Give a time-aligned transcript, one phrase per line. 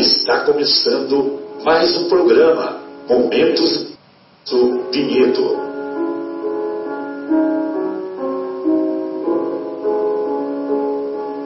[0.00, 3.88] Está começando mais um programa Momentos
[4.48, 5.58] do Vinhedo.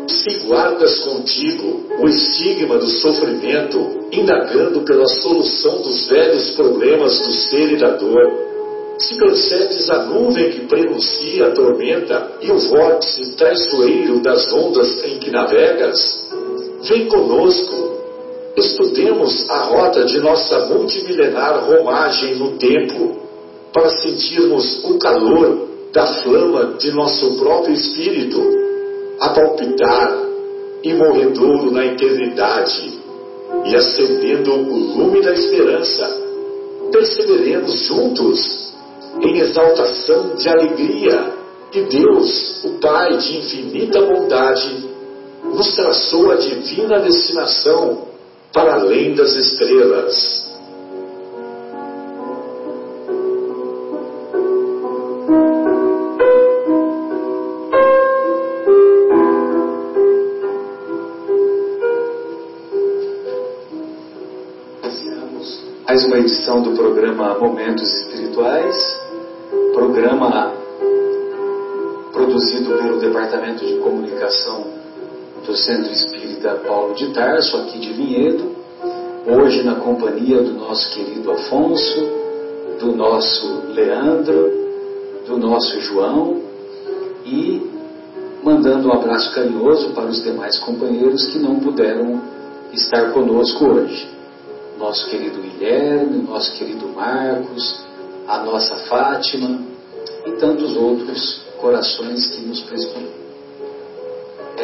[0.09, 7.73] Se guardas contigo o estigma do sofrimento, indagando pela solução dos velhos problemas do ser
[7.73, 8.31] e da dor,
[9.01, 15.19] se percebes a nuvem que prenuncia a tormenta e o vórtice traiçoeiro das ondas em
[15.19, 16.25] que navegas,
[16.89, 17.84] vem conosco,
[18.57, 23.17] estudemos a rota de nossa multimilenar romagem no tempo,
[23.73, 28.41] para sentirmos o calor da flama de nosso próprio espírito,
[29.21, 30.25] a palpitar
[30.83, 33.01] e morredouro na eternidade,
[33.65, 36.23] e acendendo o lume da esperança,
[36.93, 38.75] perseveremos juntos
[39.21, 41.33] em exaltação de alegria
[41.71, 44.85] que Deus, o Pai de infinita bondade,
[45.43, 48.14] nos traçou a divina destinação
[48.55, 50.45] para além das estrelas.
[65.87, 69.01] mais uma edição do programa Momentos Espirituais
[69.73, 70.53] programa
[72.13, 74.84] produzido pelo Departamento de Comunicação
[75.47, 78.57] do Centro Espírita Paulo de Tarso, aqui de Vinhedo,
[79.27, 82.01] hoje na companhia do nosso querido Afonso,
[82.81, 84.53] do nosso Leandro,
[85.27, 86.41] do nosso João
[87.27, 87.63] e
[88.43, 92.21] mandando um abraço carinhoso para os demais companheiros que não puderam
[92.73, 94.09] estar conosco hoje.
[94.79, 97.85] Nosso querido Guilherme, nosso querido Marcos,
[98.27, 99.61] a nossa Fátima
[100.27, 103.24] e tantos outros corações que nos presidiam.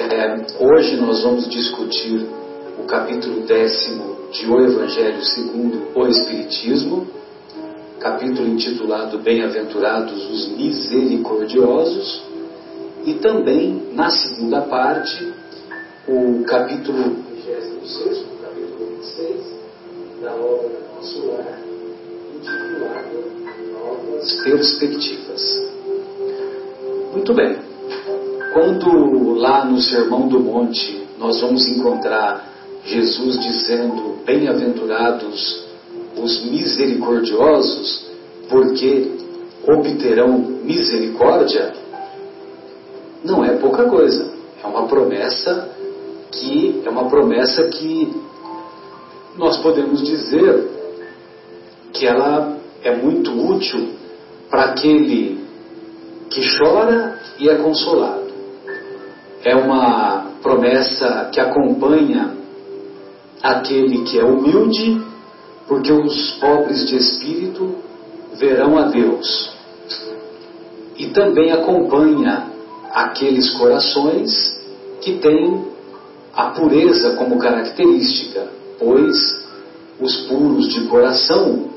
[0.01, 2.27] É, hoje nós vamos discutir
[2.79, 7.07] o capítulo décimo de O Evangelho segundo o Espiritismo,
[7.99, 12.23] capítulo intitulado Bem-aventurados os misericordiosos,
[13.05, 15.35] e também, na segunda parte,
[16.09, 19.37] o capítulo 26, capítulo 26
[20.23, 21.59] da obra Nosso Lar,
[22.37, 23.25] intitulado
[23.71, 25.71] novas perspectivas.
[27.13, 27.70] Muito bem.
[28.53, 32.49] Quando lá no Sermão do Monte nós vamos encontrar
[32.85, 35.65] Jesus dizendo: Bem-aventurados
[36.17, 38.11] os misericordiosos,
[38.49, 39.13] porque
[39.67, 41.73] obterão misericórdia,
[43.25, 44.31] não é pouca coisa.
[44.63, 45.71] É uma promessa
[46.33, 48.13] que é uma promessa que
[49.37, 50.69] nós podemos dizer
[51.93, 53.91] que ela é muito útil
[54.49, 55.41] para aquele
[56.29, 58.30] que chora e é consolado.
[59.43, 62.37] É uma promessa que acompanha
[63.43, 65.03] aquele que é humilde,
[65.67, 67.77] porque os pobres de espírito
[68.35, 69.51] verão a Deus.
[70.97, 72.49] E também acompanha
[72.93, 74.61] aqueles corações
[75.01, 75.65] que têm
[76.35, 79.17] a pureza como característica, pois
[79.99, 81.71] os puros de coração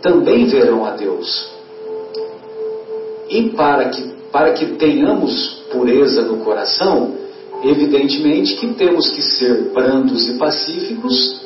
[0.00, 1.50] também verão a Deus.
[3.28, 7.14] E para que, para que tenhamos pureza no coração,
[7.64, 11.42] evidentemente que temos que ser brandos e pacíficos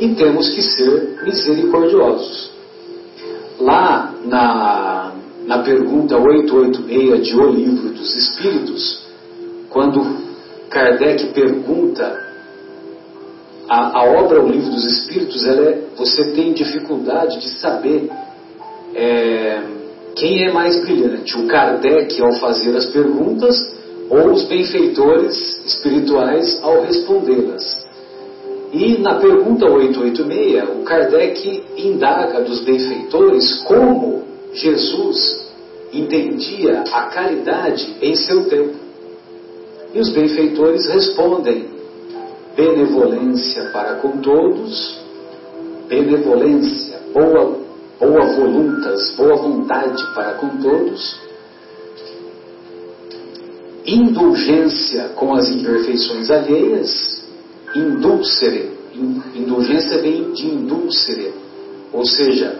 [0.00, 2.50] e temos que ser misericordiosos.
[3.58, 5.12] Lá na,
[5.46, 9.04] na pergunta 886 de O Livro dos Espíritos,
[9.70, 10.04] quando
[10.68, 12.22] Kardec pergunta
[13.68, 18.10] a, a, obra O Livro dos Espíritos, ela é, você tem dificuldade de saber
[18.94, 19.62] é,
[20.14, 23.74] quem é mais brilhante, o Kardec ao fazer as perguntas
[24.08, 27.84] ou os benfeitores espirituais ao respondê-las.
[28.72, 35.52] E na pergunta 886, o Kardec indaga dos benfeitores como Jesus
[35.92, 38.74] entendia a caridade em seu tempo.
[39.92, 41.66] E os benfeitores respondem:
[42.56, 44.98] benevolência para com todos,
[45.88, 47.63] benevolência, boa,
[47.98, 51.20] boa voluntas, boa vontade para com todos,
[53.86, 57.24] indulgência com as imperfeições alheias,
[57.74, 58.72] indulcere,
[59.34, 61.32] indulgência vem de indulcere,
[61.92, 62.58] ou seja,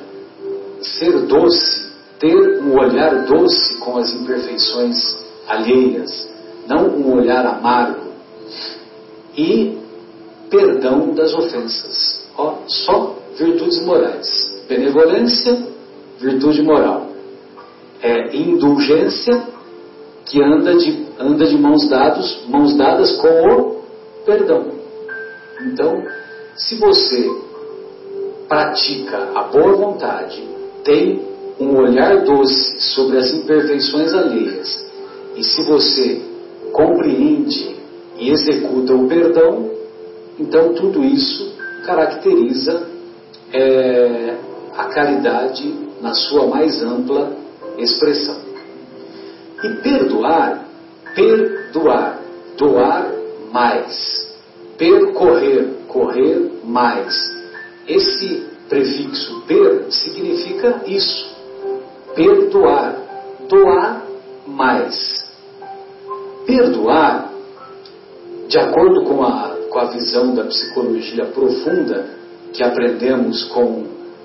[0.80, 1.88] ser doce,
[2.18, 6.30] ter um olhar doce com as imperfeições alheias,
[6.66, 8.04] não um olhar amargo.
[9.36, 9.78] E
[10.48, 12.24] perdão das ofensas.
[12.36, 14.64] Ó, só virtudes morais.
[14.68, 15.66] Benevolência,
[16.18, 17.08] virtude moral.
[18.02, 19.42] É indulgência
[20.26, 21.88] que anda de, anda de mãos,
[22.48, 23.82] mãos dadas com o
[24.24, 24.66] perdão.
[25.66, 26.02] Então,
[26.56, 27.28] Se você
[28.48, 30.40] pratica a boa vontade,
[30.84, 31.20] tem
[31.58, 34.86] um olhar doce sobre as imperfeições alheias,
[35.34, 36.22] e se você
[36.72, 37.74] compreende
[38.18, 39.68] e executa o perdão,
[40.38, 41.54] então tudo isso
[41.84, 42.93] caracteriza
[43.54, 44.34] é,
[44.76, 47.32] a caridade na sua mais ampla
[47.78, 48.36] expressão.
[49.62, 50.66] E perdoar,
[51.14, 52.18] perdoar,
[52.58, 53.12] doar
[53.52, 54.28] mais,
[54.76, 57.14] percorrer, correr mais.
[57.86, 61.32] Esse prefixo per significa isso,
[62.14, 62.96] perdoar,
[63.48, 64.02] doar
[64.46, 65.32] mais.
[66.44, 67.30] Perdoar,
[68.48, 72.23] de acordo com a, com a visão da psicologia profunda
[72.54, 73.84] que aprendemos com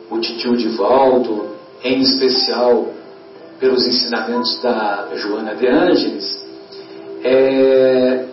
[0.09, 1.47] o titio Divaldo,
[1.83, 2.87] em especial
[3.59, 6.47] pelos ensinamentos da Joana de Ângeles,
[7.23, 8.25] é,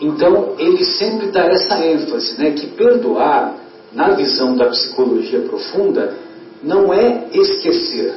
[0.00, 3.54] então ele sempre dá essa ênfase, né, que perdoar,
[3.92, 6.14] na visão da psicologia profunda,
[6.62, 8.14] não é esquecer.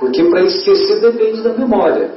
[0.00, 2.10] Porque para esquecer depende da memória.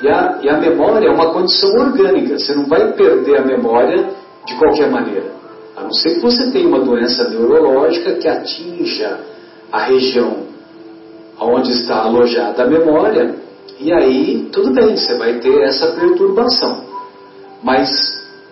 [0.00, 4.10] E a, e a memória é uma condição orgânica, você não vai perder a memória
[4.46, 5.41] de qualquer maneira.
[5.82, 9.18] A não ser que você tenha uma doença neurológica que atinja
[9.70, 10.44] a região
[11.40, 13.34] onde está alojada a memória,
[13.80, 16.84] e aí tudo bem, você vai ter essa perturbação.
[17.64, 17.90] Mas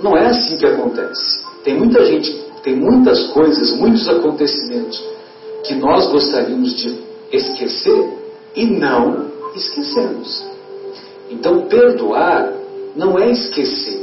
[0.01, 1.41] não é assim que acontece.
[1.63, 2.33] Tem muita gente,
[2.65, 5.01] tem muitas coisas, muitos acontecimentos
[5.63, 6.99] que nós gostaríamos de
[7.31, 8.13] esquecer
[8.57, 10.45] e não esquecemos.
[11.31, 12.53] Então, perdoar
[12.97, 14.01] não é esquecer,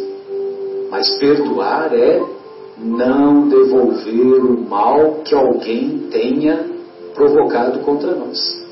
[0.90, 2.37] mas perdoar é
[2.80, 6.66] não devolver o mal que alguém tenha
[7.14, 8.66] provocado contra nós.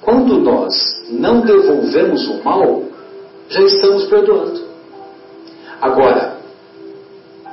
[0.00, 0.74] Quando nós
[1.10, 2.82] não devolvemos o mal,
[3.48, 4.60] já estamos perdoando.
[5.80, 6.38] Agora,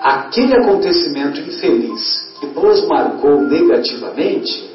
[0.01, 4.69] aquele acontecimento infeliz que nos marcou negativamente,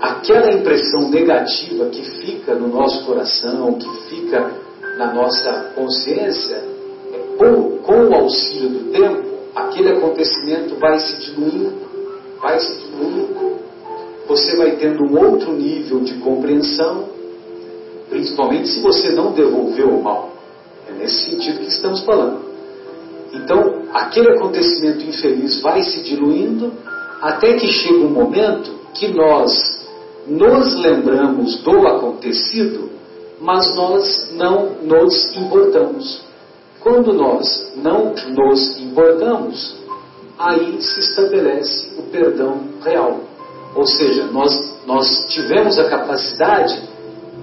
[0.00, 4.50] aquela impressão negativa que fica no nosso coração, que fica
[4.98, 6.62] na nossa consciência,
[7.38, 11.72] com, com o auxílio do tempo, aquele acontecimento vai se diluindo,
[12.40, 13.56] vai se diluindo,
[14.26, 17.08] você vai tendo um outro nível de compreensão,
[18.08, 20.30] principalmente se você não devolveu o mal.
[20.88, 22.40] É nesse sentido que estamos falando.
[23.32, 26.72] Então, aquele acontecimento infeliz vai se diluindo
[27.20, 29.82] até que chega um momento que nós
[30.26, 32.90] nos lembramos do acontecido,
[33.40, 36.22] mas nós não nos importamos.
[36.82, 39.76] Quando nós não nos importamos,
[40.38, 43.20] aí se estabelece o perdão real.
[43.74, 44.52] Ou seja, nós,
[44.84, 46.82] nós tivemos a capacidade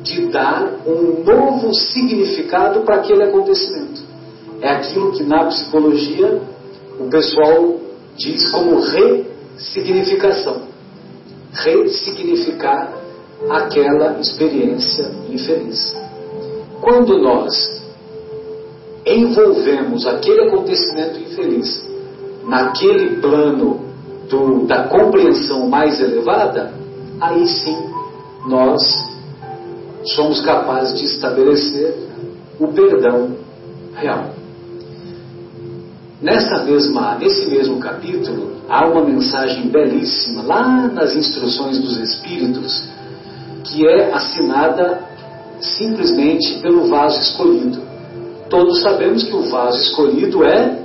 [0.03, 4.01] de dar um novo significado para aquele acontecimento.
[4.61, 6.41] É aquilo que na psicologia
[6.99, 7.77] o pessoal
[8.17, 10.63] diz como ressignificação.
[11.53, 12.93] Ressignificar
[13.49, 15.95] aquela experiência infeliz.
[16.81, 17.78] Quando nós
[19.09, 21.87] envolvemos aquele acontecimento infeliz
[22.45, 23.79] naquele plano
[24.29, 26.73] do, da compreensão mais elevada,
[27.19, 27.77] aí sim
[28.47, 28.81] nós
[30.03, 31.95] somos capazes de estabelecer
[32.59, 33.35] o perdão
[33.95, 34.29] real.
[36.21, 42.83] Nessa mesma, nesse mesmo capítulo, há uma mensagem belíssima lá nas instruções dos Espíritos,
[43.63, 45.01] que é assinada
[45.61, 47.81] simplesmente pelo vaso escolhido.
[48.49, 50.79] Todos sabemos que o vaso escolhido é.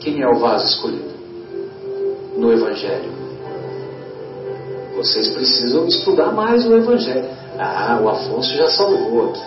[0.00, 1.10] Quem é o vaso escolhido?
[2.36, 3.10] No Evangelho.
[4.96, 7.28] Vocês precisam estudar mais o Evangelho.
[7.58, 9.42] Ah, o Afonso já salvou aqui.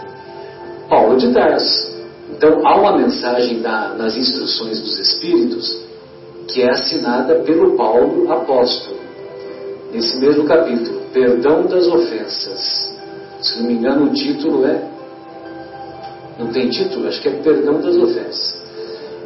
[0.88, 1.90] Paulo de Tarso.
[2.32, 5.90] Então, há uma mensagem da, nas instruções dos Espíritos
[6.48, 8.98] que é assinada pelo Paulo apóstolo.
[9.92, 12.96] Nesse mesmo capítulo, Perdão das Ofensas.
[13.42, 14.84] Se não me engano, o título é
[16.40, 17.08] não tem título?
[17.08, 18.58] Acho que é perdão das ofensas.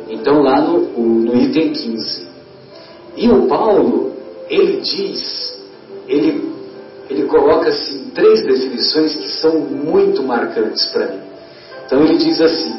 [0.10, 2.28] Então, lá no, no item 15.
[3.16, 4.14] E o Paulo,
[4.50, 5.60] ele diz,
[6.08, 6.52] ele,
[7.10, 11.20] ele coloca assim, três definições que são muito marcantes para mim.
[11.86, 12.76] Então, ele diz assim: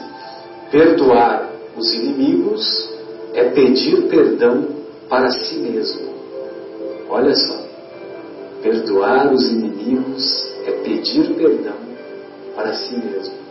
[0.70, 2.90] perdoar os inimigos
[3.34, 4.66] é pedir perdão
[5.08, 6.12] para si mesmo.
[7.08, 7.62] Olha só.
[8.62, 11.76] Perdoar os inimigos é pedir perdão
[12.56, 13.43] para si mesmo.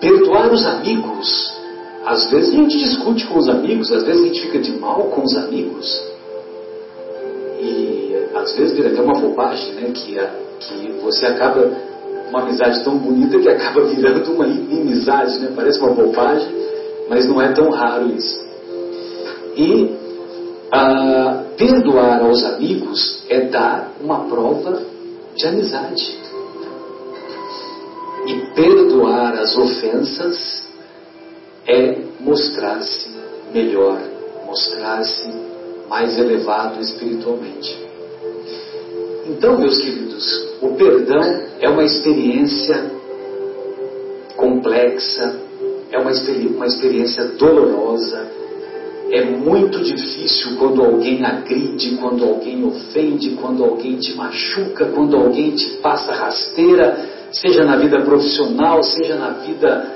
[0.00, 1.52] Perdoar os amigos.
[2.04, 5.04] Às vezes a gente discute com os amigos, às vezes a gente fica de mal
[5.04, 6.02] com os amigos.
[7.60, 9.90] E às vezes vira até uma bobagem, né?
[9.92, 11.70] Que, a, que você acaba,
[12.30, 15.52] uma amizade tão bonita que acaba virando uma inimizade, né?
[15.54, 16.48] Parece uma bobagem,
[17.08, 18.46] mas não é tão raro isso.
[19.56, 19.90] E
[20.70, 24.82] ah, perdoar aos amigos é dar uma prova
[25.34, 26.27] de amizade.
[28.28, 30.68] E perdoar as ofensas
[31.66, 33.08] é mostrar-se
[33.54, 33.98] melhor,
[34.44, 35.32] mostrar-se
[35.88, 37.74] mais elevado espiritualmente.
[39.26, 42.90] Então, meus queridos, o perdão é uma experiência
[44.36, 45.40] complexa,
[45.90, 48.28] é uma, uma experiência dolorosa,
[49.10, 55.52] é muito difícil quando alguém agride, quando alguém ofende, quando alguém te machuca, quando alguém
[55.52, 59.92] te passa rasteira, seja na vida profissional, seja na vida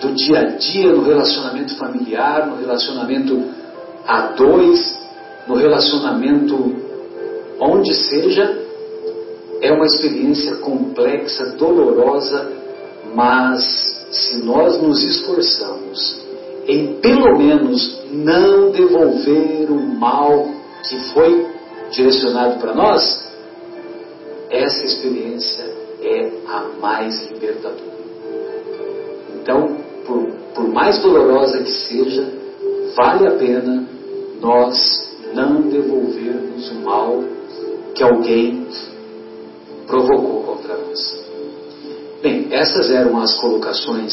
[0.00, 3.42] do dia a dia, no relacionamento familiar, no relacionamento
[4.06, 4.94] a dois,
[5.46, 6.76] no relacionamento
[7.58, 8.66] onde seja,
[9.60, 12.52] é uma experiência complexa, dolorosa,
[13.14, 13.64] mas
[14.10, 16.24] se nós nos esforçamos
[16.68, 20.48] em pelo menos não devolver o mal
[20.88, 21.46] que foi
[21.90, 23.26] direcionado para nós,
[24.50, 25.64] essa experiência
[26.06, 27.96] é a mais libertadora.
[29.42, 32.32] Então, por, por mais dolorosa que seja,
[32.94, 33.84] vale a pena
[34.40, 37.24] nós não devolvermos o mal
[37.94, 38.66] que alguém
[39.86, 41.26] provocou contra nós.
[42.22, 44.12] Bem, essas eram as colocações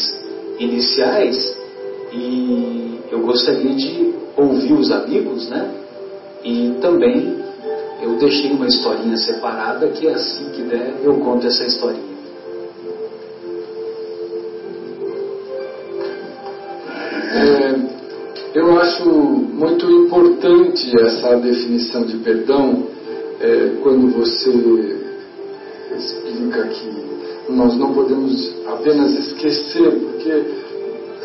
[0.58, 1.56] iniciais
[2.12, 5.72] e eu gostaria de ouvir os amigos, né?
[6.44, 7.43] E também
[8.02, 12.14] eu deixei uma historinha separada que assim que der eu conto essa historinha.
[17.34, 17.74] É,
[18.54, 22.86] eu acho muito importante essa definição de perdão
[23.40, 24.50] é, quando você
[25.96, 30.44] explica que nós não podemos apenas esquecer, porque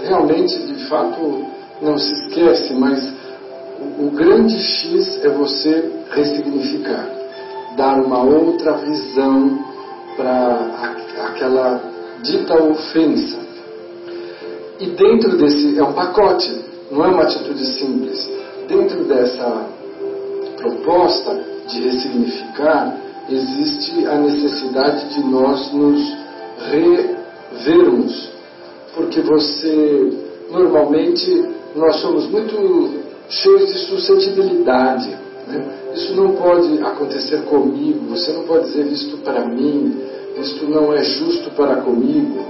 [0.04, 1.46] realmente, de fato,
[1.82, 3.19] não se esquece, mas
[4.00, 7.08] o, grande X é você ressignificar,
[7.78, 9.60] dar uma outra visão
[10.16, 10.96] para
[11.28, 11.82] aquela
[12.22, 13.38] dita ofensa.
[14.80, 16.52] E dentro desse, é um pacote,
[16.92, 18.30] não é uma atitude simples.
[18.68, 19.68] Dentro dessa
[20.58, 22.98] proposta de ressignificar,
[23.30, 26.18] existe a necessidade de nós nos
[26.70, 28.30] revermos.
[28.96, 30.14] Porque você,
[30.52, 31.46] normalmente,
[31.76, 35.16] nós somos muito cheios de suscetibilidade.
[35.48, 35.66] Né?
[35.94, 39.98] Isso não pode acontecer comigo, você não pode dizer isto para mim,
[40.38, 42.46] isto não é justo para comigo.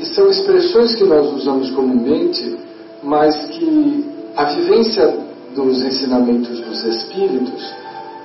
[0.00, 2.56] E são expressões que nós usamos comumente,
[3.02, 4.04] mas que
[4.36, 5.18] a vivência
[5.54, 7.62] dos ensinamentos dos Espíritos,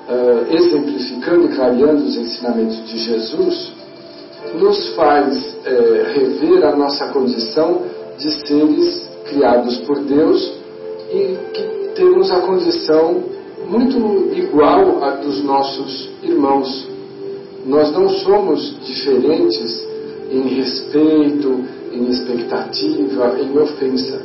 [0.07, 3.71] uh, exemplificando e clareando os ensinamentos de Jesus,
[4.55, 5.57] nos faz
[6.15, 7.83] rever a nossa condição
[8.17, 10.53] de seres criados por Deus
[11.11, 13.23] e que temos a condição
[13.67, 16.87] muito igual à dos nossos irmãos.
[17.65, 19.87] Nós não somos diferentes
[20.31, 24.21] em respeito, em expectativa, em ofensa.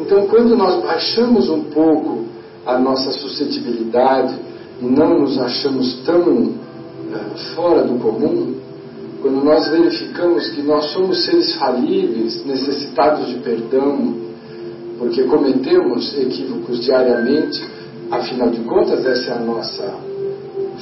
[0.00, 2.24] Então, quando nós baixamos um pouco
[2.66, 4.34] a nossa suscetibilidade
[4.80, 8.54] e não nos achamos tão uh, fora do comum,
[9.22, 14.23] quando nós verificamos que nós somos seres falíveis, necessitados de perdão,
[14.98, 17.64] porque cometemos equívocos diariamente,
[18.10, 19.94] afinal de contas, essa é a nossa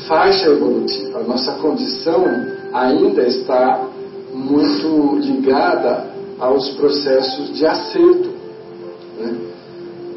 [0.06, 2.24] faixa evolutiva, a nossa condição
[2.72, 3.88] ainda está
[4.32, 6.06] muito ligada
[6.38, 8.30] aos processos de acerto.
[9.20, 9.36] Né?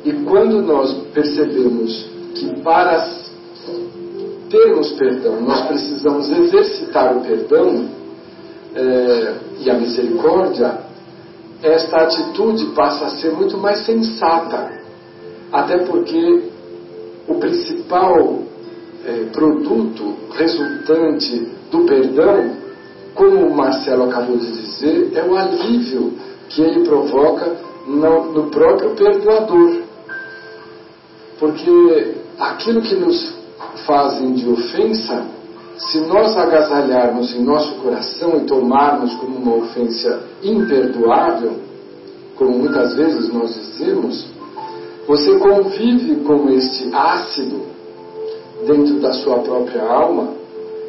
[0.06, 3.08] E quando nós percebemos que para
[4.50, 7.86] termos perdão nós precisamos exercitar o perdão
[8.76, 10.85] é, e a misericórdia,
[11.68, 14.72] esta atitude passa a ser muito mais sensata.
[15.52, 16.44] Até porque
[17.28, 18.40] o principal
[19.06, 22.66] é, produto resultante do perdão
[23.16, 26.14] como o Marcelo acabou de dizer, é o alívio
[26.50, 27.56] que ele provoca
[27.88, 29.84] no, no próprio perdoador.
[31.40, 33.34] Porque aquilo que nos
[33.86, 35.26] fazem de ofensa,
[35.78, 41.54] se nós agasalharmos em nosso coração e tomarmos como uma ofensa imperdoável,
[42.38, 44.26] como muitas vezes nós dizemos,
[45.08, 47.62] você convive com este ácido
[48.66, 50.30] dentro da sua própria alma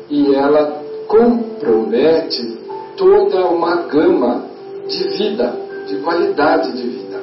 [0.08, 2.58] e ela compromete
[2.96, 4.44] toda uma gama
[4.88, 5.54] de vida,
[5.86, 7.20] de qualidade de vida.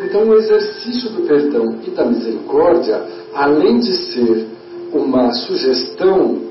[0.00, 3.02] Então, o exercício do perdão e da misericórdia,
[3.34, 4.46] além de ser
[4.92, 6.44] uma sugestão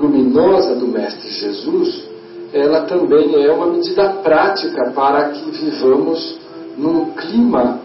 [0.00, 2.04] luminosa do Mestre Jesus,
[2.52, 6.38] ela também é uma medida prática para que vivamos
[6.76, 7.80] num clima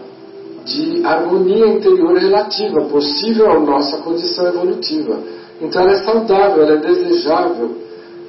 [0.64, 5.18] de harmonia interior relativa, possível à nossa condição evolutiva.
[5.60, 7.76] Então ela é saudável, ela é desejável,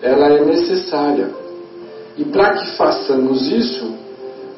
[0.01, 1.29] ela é necessária.
[2.17, 3.91] E para que façamos isso,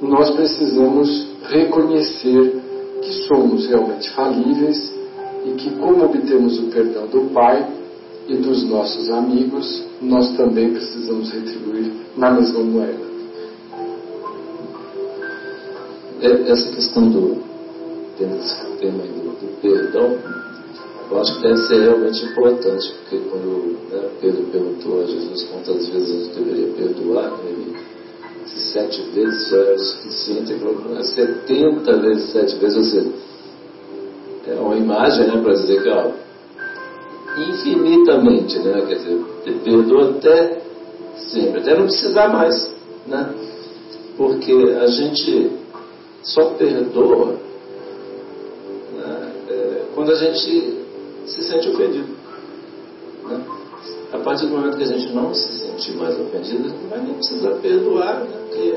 [0.01, 2.61] nós precisamos reconhecer
[3.01, 4.93] que somos realmente falíveis
[5.45, 7.65] e que, como obtemos o perdão do Pai
[8.29, 13.09] e dos nossos amigos, nós também precisamos retribuir na mesma moeda.
[16.21, 17.41] É, essa questão do
[18.17, 20.17] tema do, do perdão,
[21.09, 25.89] eu acho que deve ser realmente importante, porque quando né, Pedro perguntou a Jesus quantas
[25.89, 27.75] vezes gente deveria perdoar, né, ele
[28.45, 32.83] se sete vezes já é o suficiente, ele falou, é 70 vezes sete vezes, ou
[32.83, 33.09] seja,
[34.47, 36.11] é uma imagem né, para dizer que, ó,
[37.47, 39.25] infinitamente, né, quer dizer,
[39.63, 40.61] perdoa até
[41.17, 42.75] sempre, até não precisar mais,
[43.07, 43.33] né,
[44.17, 45.51] porque a gente
[46.23, 47.37] só perdoa
[48.93, 50.79] né, é, quando a gente
[51.25, 52.09] se sente ofendido.
[53.23, 53.41] Né?
[54.11, 57.13] A partir do momento que a gente não se sentir mais ofendido, não vai nem
[57.13, 58.27] precisar perdoar, né?
[58.47, 58.75] Porque,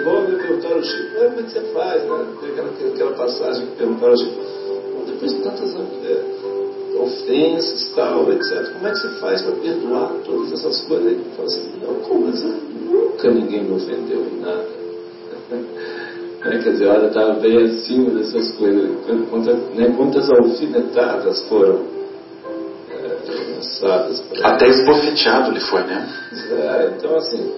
[0.00, 2.02] igual me perguntaram ao Chico, como é que você faz?
[2.02, 2.26] Né?
[2.42, 4.40] Aquela, aquela passagem que perguntaram ao Chico,
[5.06, 6.33] depois de tantas é,
[6.98, 11.12] ofensas, tal, etc., como é que você faz para perdoar todas essas coisas?
[11.12, 12.26] Ele fala assim, não, como?
[12.90, 14.68] Nunca ninguém me ofendeu em nada.
[16.44, 18.90] É, quer dizer, olha, estava bem acima dessas coisas.
[19.30, 21.80] Quantas, né, quantas alfinetadas foram
[22.90, 24.22] é, lançadas?
[24.42, 26.06] Até esbofeteado ele foi, né?
[26.50, 27.50] É, então, assim,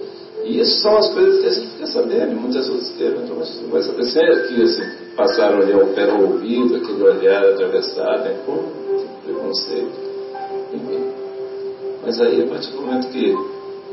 [0.45, 3.81] isso são as coisas que a gente fica sabendo, muitas outras temas, então não vai
[3.81, 4.03] saber.
[4.03, 4.83] Se é que assim,
[5.17, 8.86] passaram ali ao pé do ouvido, aquele olhar atravessado, é com
[9.47, 9.91] preconceito.
[10.73, 11.11] Enfim.
[12.03, 13.35] Mas aí, a partir do momento que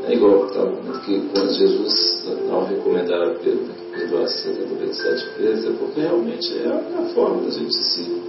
[0.07, 0.67] é igual tá,
[1.05, 6.69] que quando Jesus não recomendava a Pedro que perdoasse 77 vezes, é porque realmente é
[6.69, 8.23] a forma da gente se.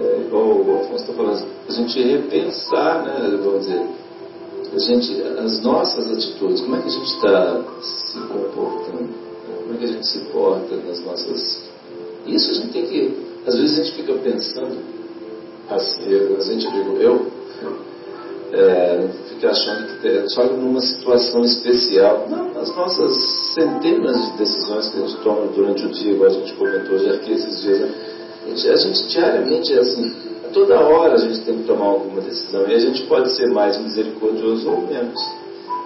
[0.00, 3.86] É, igual o Afonso está falando, a gente repensar, né, vamos dizer,
[4.72, 9.74] a gente, as nossas atitudes, como é que a gente está se comportando, né, como
[9.74, 11.70] é que a gente se porta nas nossas.
[12.26, 13.30] Isso a gente tem que.
[13.46, 14.99] Às vezes a gente fica pensando
[15.76, 16.02] assim,
[16.36, 17.26] a gente digo, eu
[18.52, 22.26] é, fica achando que é só numa situação especial.
[22.28, 23.16] Não, nas nossas
[23.54, 27.14] centenas de decisões que a gente toma durante o dia, igual a gente comentou já
[27.14, 27.94] aqui esses dias, né?
[28.44, 30.14] a, gente, a gente diariamente é assim,
[30.52, 33.78] toda hora a gente tem que tomar alguma decisão e a gente pode ser mais
[33.78, 35.20] misericordioso ou menos.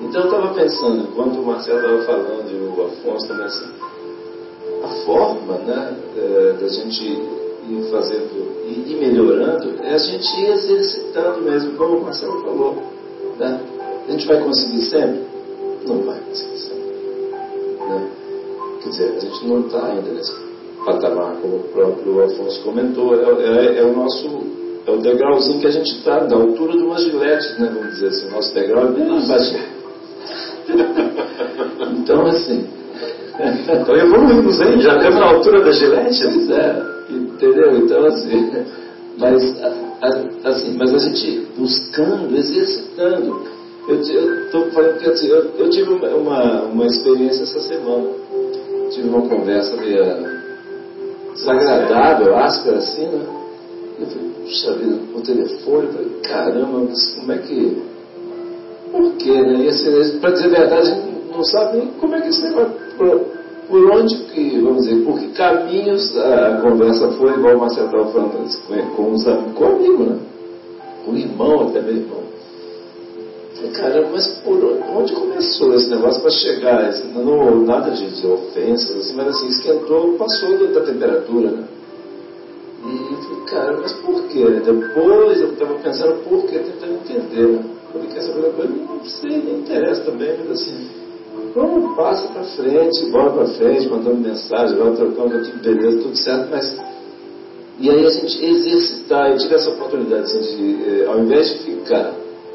[0.00, 3.68] Então eu estava pensando, enquanto o Marcelo estava falando e o Afonso também assim,
[4.82, 10.50] a forma né, é, da gente ir fazendo e, e melhorando é a gente ir
[10.50, 12.76] exercitando mesmo, como o Marcelo falou.
[13.38, 13.60] Né?
[14.08, 15.20] A gente vai conseguir sempre?
[15.86, 16.96] Não vai conseguir sempre.
[17.88, 18.10] Né?
[18.82, 20.32] Quer dizer, a gente não está ainda nesse
[20.84, 24.54] patamar, como o próprio Afonso comentou, é, é, é o nosso
[24.86, 28.08] é o degrauzinho que a gente está, da altura de uma gilete, né, vamos dizer
[28.08, 29.64] assim, o nosso degrau é bem baixinho.
[32.02, 32.66] então, assim,
[33.80, 34.78] então evoluímos, hein?
[34.82, 36.22] Já estamos na altura da gilete?
[36.22, 37.76] Pois é, entendeu?
[37.76, 38.50] Então, assim,
[39.18, 39.62] mas,
[40.44, 43.54] assim, mas a gente buscando, exercitando.
[43.86, 48.08] Eu estou falando assim, eu, eu, tive uma, uma experiência essa semana.
[48.90, 50.02] Tive uma conversa meio
[51.34, 53.26] desagradável, áspera assim, né?
[54.00, 57.82] Eu falei, puxa vida, por telefone, falei, caramba, mas como é que.
[58.90, 59.64] Por quê, né?
[59.64, 62.42] E assim, para dizer a verdade, a gente não sabe nem como é que esse
[62.42, 62.72] negócio.
[63.68, 68.12] Por, onde que, vamos dizer, por que caminhos a conversa foi, igual o Marcelo estava
[68.12, 68.32] falando,
[68.94, 70.18] com os com o amigo, né?
[71.06, 72.24] O irmão, até meu irmão.
[73.54, 74.62] Falei, caramba, mas por
[74.96, 76.92] onde começou esse negócio para chegar?
[77.14, 81.64] Não, nada de, de ofensas, assim, mas assim, esquentou, passou da, da temperatura, né?
[82.84, 84.44] E eu falei, cara, mas por quê?
[84.64, 87.46] Depois eu estava pensando por quê, tentando entender.
[87.46, 87.64] Né?
[87.92, 88.72] Falei, quer saber coisa?
[88.72, 90.86] Não sei, nem interessa também, mas assim,
[91.54, 96.48] vamos, passa para frente, bora para frente, mandando mensagem, vai trocando, tudo beleza, tudo certo,
[96.50, 96.94] mas.
[97.78, 101.58] E aí a gente exercitar, eu tive essa oportunidade assim, de, eh, ao invés de
[101.58, 102.14] ficar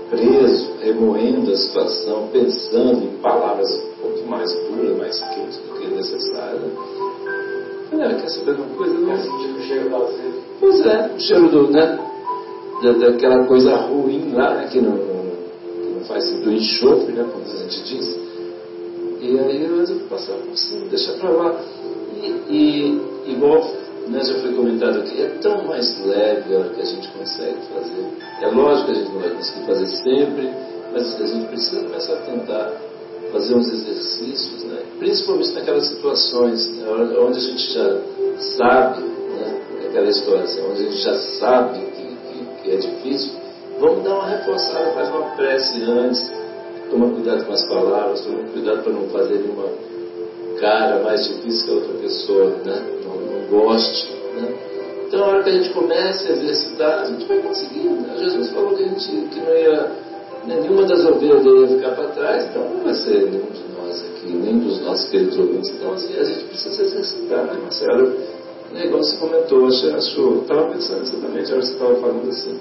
[0.10, 5.88] preso, remoendo a situação, pensando em palavras um pouco mais duras, mais quentes do que
[5.88, 6.60] necessário.
[6.62, 6.72] Né?
[7.92, 8.94] Galera, quer saber uma coisa?
[8.94, 9.18] Não.
[9.18, 12.00] sentir o cheiro do Pois é, o cheiro do, né?
[12.82, 14.70] Da, daquela coisa ruim lá, né?
[14.72, 17.26] Que não, que não faz do enxofre, né?
[17.30, 18.29] Como a gente diz.
[19.20, 21.62] E aí eu resolvi passar cima, deixar para lá.
[22.22, 23.72] E, e igual
[24.08, 27.58] né, já foi comentado aqui, é tão mais leve a hora que a gente consegue
[27.74, 28.06] fazer.
[28.42, 30.50] É lógico que a gente não vai conseguir fazer sempre,
[30.92, 32.74] mas a gente precisa começar a tentar
[33.32, 34.82] fazer uns exercícios, né?
[34.98, 36.88] principalmente naquelas situações né,
[37.20, 38.02] onde a gente já
[38.40, 39.10] sabe
[39.90, 43.32] aquela história, assim, onde a gente já sabe que, que, que é difícil,
[43.80, 46.32] vamos dar uma reforçada, faz uma prece antes,
[46.90, 49.66] toma cuidado com as palavras, toma cuidado para não fazer nenhuma
[50.60, 52.84] cara mais difícil que a outra pessoa, né?
[53.04, 54.12] não, não goste.
[54.36, 54.54] Né?
[55.08, 57.90] Então, a hora que a gente começa a exercitar, a gente vai conseguir.
[57.90, 58.16] Né?
[58.20, 59.92] Jesus falou que, a gente, que não ia,
[60.46, 64.34] nenhuma das ovelhas ia ficar para trás, então não vai ser nenhum de nós aqui,
[64.34, 65.72] nem dos nossos queridos ouvintes.
[65.72, 68.14] Então, assim, a gente precisa exercitar, né, Marcelo?
[68.76, 72.30] É igual você comentou, acho, acho estava pensando exatamente, a hora que você estava falando
[72.30, 72.60] assim,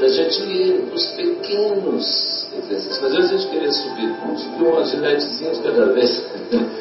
[0.00, 3.00] da gente ir nos pequenos exercícios.
[3.02, 6.24] Mas às vezes a gente queria subir, vamos subir uma giletezinha de cada vez.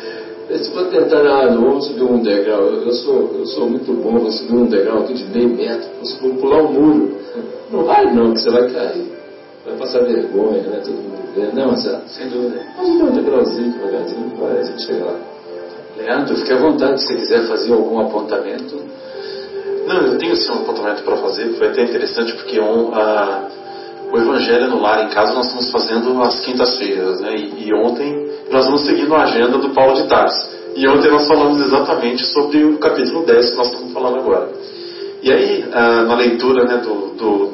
[0.50, 2.62] Se for tentar, ah, não, vamos subir um degrau.
[2.62, 5.88] Eu, eu, sou, eu sou muito bom, vou subir um degrau aqui de meio metro,
[6.22, 7.20] vou pular um muro.
[7.72, 9.06] Não vai não, que você vai cair.
[9.64, 10.82] Vai passar vergonha, né?
[10.84, 11.52] Todo mundo vê.
[11.54, 12.66] Não, mas, sem dúvida.
[12.76, 15.20] Vamos subir um degrauzinho devagarzinho, vai, a gente chega lá.
[15.98, 18.82] Leandro, fique à vontade se você quiser fazer algum apontamento.
[19.90, 23.48] Não, eu tenho sim um apontamento para fazer, foi até interessante porque um, a,
[24.12, 27.36] o Evangelho no Lar em Casa nós estamos fazendo às quintas-feiras, né?
[27.36, 30.48] E, e, ontem nós vamos seguindo a agenda do Paulo de Tarso.
[30.76, 34.52] E ontem nós falamos exatamente sobre o capítulo 10 que nós estamos falando agora.
[35.24, 37.54] E aí, ah, na leitura né, do, do,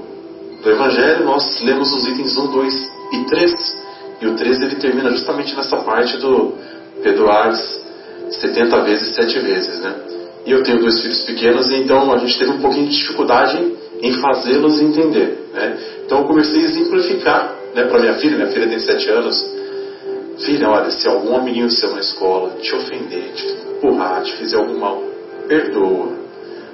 [0.61, 3.83] do, Evangelho, nós lemos os itens 1, 2 e 3.
[4.19, 6.53] E o 3 ele termina justamente nessa parte do
[7.01, 7.55] perdoar
[8.29, 10.14] 70 vezes, 7 vezes, né?
[10.45, 13.57] E eu tenho dois filhos pequenos, então a gente teve um pouquinho de dificuldade
[14.01, 15.39] em fazê-los entender.
[15.51, 15.77] Né?
[16.05, 19.55] Então eu comecei a exemplificar né, para minha filha, minha filha tem 7 anos.
[20.37, 24.77] Filha, olha, se algum amiguinho seu na escola te ofender, te empurrar, te fizer algum
[24.77, 25.01] mal,
[25.47, 26.09] perdoa.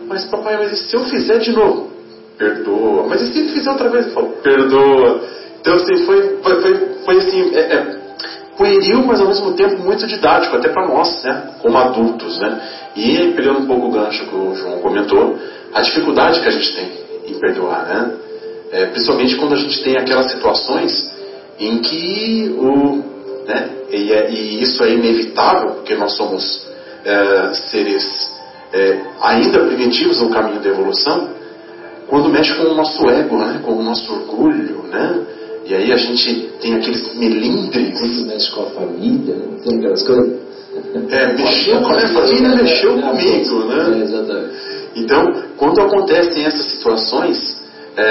[0.07, 1.91] Mas papai, mas e se eu fizer de novo?
[2.37, 3.07] Perdoa.
[3.07, 4.07] Mas e se ele fizer outra vez?
[4.07, 5.21] Eu falo, perdoa.
[5.61, 8.00] Então assim, foi, foi, foi, foi assim, é, é,
[8.61, 12.37] pueril, mas ao mesmo tempo muito didático, até para nós, né, como adultos.
[12.37, 12.61] Né?
[12.95, 15.35] E pegando um pouco o gancho que o João comentou,
[15.73, 16.91] a dificuldade que a gente tem
[17.27, 18.11] em perdoar, né?
[18.71, 21.11] É, principalmente quando a gente tem aquelas situações
[21.59, 23.03] em que o,
[23.45, 26.67] né, e, é, e isso é inevitável, porque nós somos
[27.03, 28.31] é, seres
[28.71, 31.29] é, ainda primitivos no caminho da evolução,
[32.07, 35.19] quando mexe com o nosso ego, né, com o nosso orgulho, né,
[35.65, 37.99] e aí a gente tem aqueles melindres.
[37.99, 40.41] Quando mexe com a família, tem aquelas coisas.
[41.09, 43.99] É, mexeu com a minha família, mexeu comigo, né?
[43.99, 44.55] É, exatamente.
[44.95, 47.61] Então, quando acontecem essas situações,
[47.95, 48.03] é,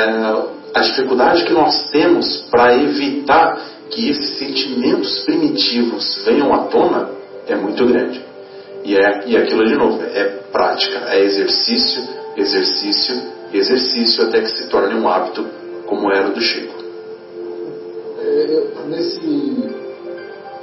[0.74, 3.60] a dificuldade que nós temos para evitar
[3.90, 7.10] que esses sentimentos primitivos venham à tona
[7.48, 8.24] é muito grande.
[8.84, 12.02] E, é, e aquilo de novo, é prática, é exercício,
[12.36, 15.44] exercício, exercício até que se torne um hábito
[15.86, 16.79] como era o do Chico.
[18.30, 19.64] É, nesse,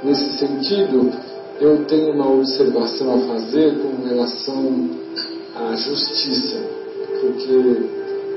[0.02, 1.12] nesse sentido,
[1.60, 4.88] eu tenho uma observação a fazer com relação
[5.54, 6.56] à justiça,
[7.20, 7.82] porque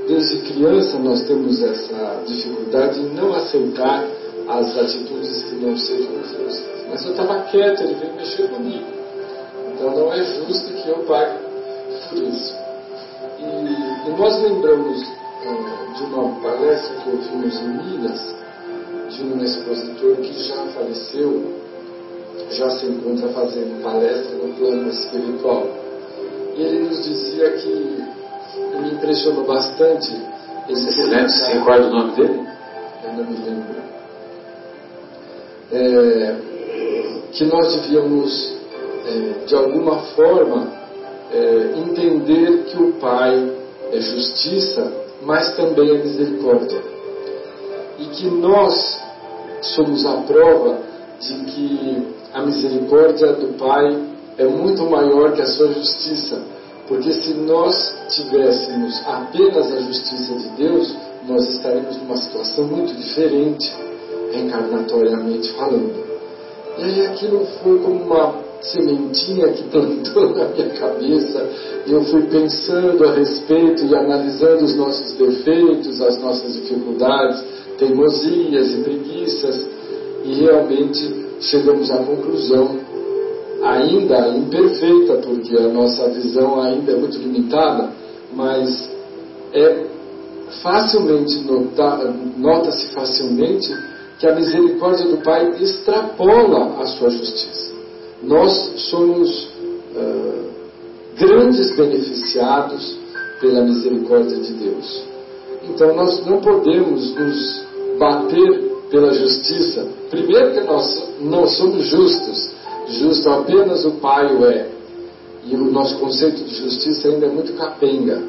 [0.08, 4.06] desde criança nós temos essa dificuldade em não aceitar
[4.50, 6.64] as atitudes que não sejam justas.
[6.90, 8.86] Mas eu estava quieto, ele veio mexer comigo.
[9.74, 11.38] Então não é justo que eu pague
[12.10, 12.54] por isso.
[13.40, 18.36] E, e nós lembramos uh, de uma palestra que ouvimos em Minas,
[19.12, 21.44] de um expositor que já faleceu,
[22.52, 25.68] já se encontra fazendo palestra no plano espiritual.
[26.56, 28.04] E ele nos dizia que
[28.82, 30.12] me impressionou bastante
[30.70, 32.48] esse Você lembra, se recorda o nome dele?
[33.04, 33.82] Eu não me lembro.
[35.72, 36.36] É,
[37.32, 38.56] que nós devíamos,
[39.06, 40.68] é, de alguma forma,
[41.34, 43.52] é, entender que o Pai
[43.92, 46.82] é justiça, mas também é misericórdia.
[48.00, 49.01] E que nós
[49.62, 50.80] somos a prova
[51.20, 53.98] de que a misericórdia do Pai
[54.38, 56.42] é muito maior que a sua justiça.
[56.88, 60.94] Porque se nós tivéssemos apenas a justiça de Deus,
[61.28, 63.72] nós estaríamos numa situação muito diferente,
[64.32, 66.12] reencarnatoriamente falando.
[66.78, 71.50] E aí aquilo foi como uma sementinha que plantou na minha cabeça.
[71.88, 77.44] Eu fui pensando a respeito e analisando os nossos defeitos, as nossas dificuldades,
[77.82, 79.68] teimosias e preguiças,
[80.24, 82.80] e realmente chegamos à conclusão,
[83.64, 87.90] ainda imperfeita, porque a nossa visão ainda é muito limitada,
[88.36, 88.92] mas
[89.52, 89.86] é
[90.62, 91.44] facilmente
[92.38, 93.76] nota-se facilmente
[94.20, 97.72] que a misericórdia do Pai extrapola a sua justiça.
[98.22, 98.52] Nós
[98.90, 99.46] somos
[99.96, 100.46] uh,
[101.18, 102.96] grandes beneficiados
[103.40, 105.04] pela misericórdia de Deus.
[105.64, 107.71] Então nós não podemos nos
[108.02, 109.88] bater pela justiça.
[110.10, 112.52] Primeiro que nós não somos justos,
[112.88, 114.70] justo apenas o Pai o é.
[115.46, 118.24] E o nosso conceito de justiça ainda é muito capenga.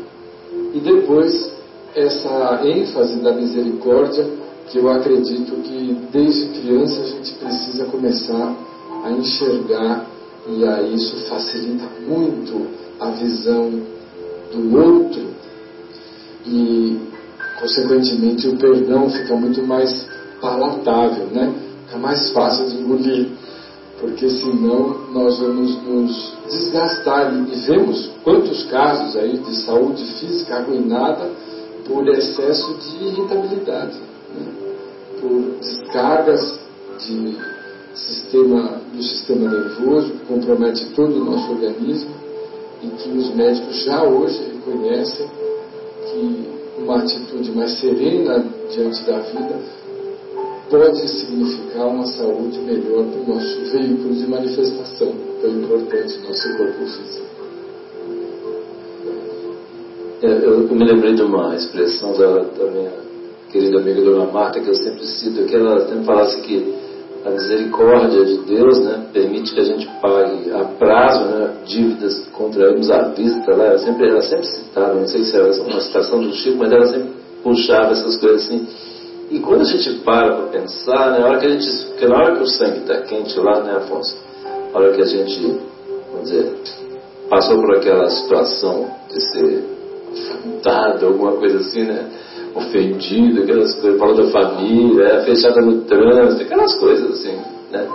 [0.74, 1.50] E depois,
[1.94, 4.26] essa ênfase da misericórdia,
[4.68, 8.54] que eu acredito que desde criança a gente precisa começar
[9.04, 10.06] a enxergar,
[10.48, 12.66] e aí isso facilita muito
[13.00, 13.70] a visão
[14.52, 15.22] do outro,
[16.46, 17.11] e
[17.60, 20.06] consequentemente o perdão fica muito mais
[20.40, 21.52] palatável, né?
[21.86, 23.28] Fica mais fácil de engolir
[24.02, 27.32] porque senão nós vamos nos desgastar.
[27.32, 31.30] E vemos quantos casos aí de saúde física arruinada
[31.86, 33.96] por excesso de irritabilidade,
[34.34, 34.46] né?
[35.20, 36.58] por descargas
[36.98, 37.36] de
[37.94, 42.10] sistema, do sistema nervoso que compromete todo o nosso organismo
[42.82, 45.28] e que os médicos já hoje reconhecem
[46.10, 49.60] que uma atitude mais serena diante da vida
[50.70, 56.86] pode significar uma saúde melhor para o nosso veículo de manifestação tão importante nosso corpo
[56.86, 57.26] físico.
[60.22, 62.92] É, eu, eu, me lembrei de uma expressão da, da minha
[63.50, 66.81] querida amiga Dona Marta, que eu sempre cito, que ela sempre falasse que
[67.24, 72.90] a misericórdia de Deus né, permite que a gente pague a prazo né, dívidas contraímos
[72.90, 73.54] à vista.
[73.56, 76.72] Né, ela, sempre, ela sempre citava, não sei se era uma citação do Chico, mas
[76.72, 77.10] ela sempre
[77.42, 78.66] puxava essas coisas assim
[79.32, 82.16] e quando a gente para para pensar, né, na hora que a gente, porque na
[82.16, 84.14] hora que o sangue está quente lá, né, Afonso?
[84.70, 85.58] Na hora que a gente,
[86.12, 86.54] vamos dizer,
[87.30, 89.64] passou por aquela situação de ser
[90.12, 92.10] afrontado, alguma coisa assim, né?
[92.54, 97.36] Ofendido, aquelas coisas, falou da família, é, fechada no trânsito, aquelas coisas assim,
[97.70, 97.88] né?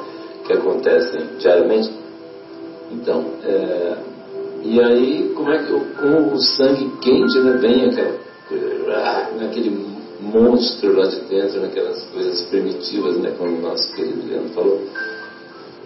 [0.45, 1.91] Que acontecem diariamente.
[2.91, 3.97] Então, é,
[4.63, 11.05] e aí, como é que com o sangue quente, né, vem aquela, aquele monstro lá
[11.05, 14.81] de dentro, naquelas coisas primitivas, né, como o nosso querido Leandro falou.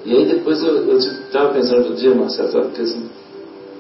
[0.06, 3.10] E aí depois eu estava pensando outro dia, Marcelo, sabe, porque assim,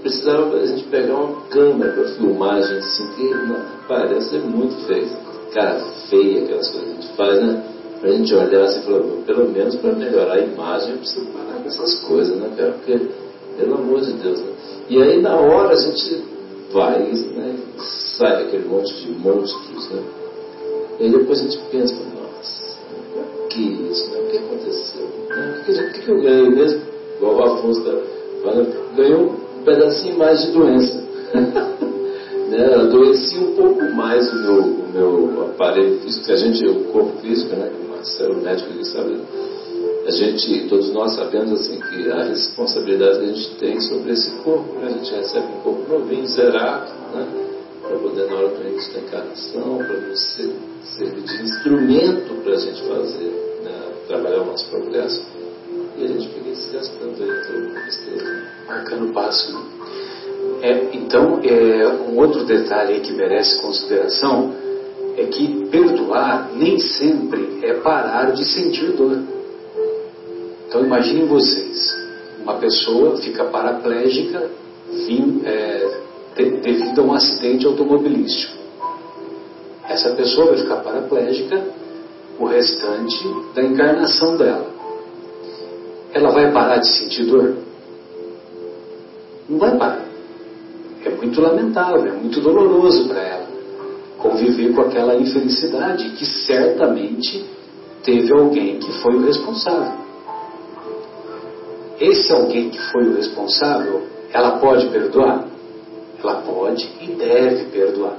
[0.01, 5.07] precisava a gente pegar uma câmera para filmagem, assim, que não, parece muito feio.
[5.53, 7.63] Cara feia aquelas coisas que a gente faz, né?
[7.99, 11.61] Pra gente olhar assim e falar, pelo menos para melhorar a imagem, eu preciso parar
[11.61, 12.71] com essas coisas, né, cara?
[12.71, 12.99] Porque,
[13.57, 14.51] pelo amor de Deus, né?
[14.89, 16.23] E aí na hora a gente
[16.71, 20.03] vai, né, sai aquele monte de monstros, né?
[20.99, 22.77] E aí depois a gente pensa, nossa,
[23.49, 24.09] que isso?
[24.11, 24.19] Né?
[24.19, 25.07] O que aconteceu?
[25.29, 25.61] Né?
[25.61, 26.81] O, que, que, eu ganhei mesmo?
[27.17, 27.83] Igual o Afonso
[28.41, 31.03] falando, ganhou um pedacinho mais de doença.
[32.49, 32.75] né?
[32.75, 37.17] Adoeci um pouco mais o meu, o meu aparelho físico, que a gente, o corpo
[37.21, 37.71] físico, né?
[37.85, 39.17] O Marcelo, médico, ele sabe.
[40.05, 44.31] A gente, todos nós sabemos assim que a responsabilidade que a gente tem sobre esse
[44.43, 44.87] corpo, né?
[44.87, 47.27] a gente recebe um corpo novinho, zerado, né?
[47.81, 50.51] para poder, na hora que a gente tem encarnação, para você
[50.97, 55.23] servir de instrumento para a gente fazer, né, trabalhar o nosso progresso.
[55.97, 56.40] E a gente fica
[58.67, 59.53] Marcando passo.
[59.53, 59.61] Né?
[60.61, 64.53] É, então, é, um outro detalhe que merece consideração
[65.17, 69.19] é que perdoar nem sempre é parar de sentir dor.
[70.67, 71.93] Então imaginem vocês,
[72.41, 74.49] uma pessoa fica paraplégica
[75.43, 75.99] é,
[76.35, 78.53] devido a um acidente automobilístico.
[79.89, 81.61] Essa pessoa vai ficar paraplégica
[82.39, 83.21] o restante
[83.53, 84.70] da encarnação dela.
[86.13, 87.55] Ela vai parar de sentir dor?
[89.49, 90.05] Não vai parar.
[91.05, 93.41] É muito lamentável, é muito doloroso para ela
[94.21, 97.43] conviver com aquela infelicidade que certamente
[98.03, 99.99] teve alguém que foi o responsável.
[101.99, 105.45] Esse alguém que foi o responsável, ela pode perdoar?
[106.19, 108.17] Ela pode e deve perdoar.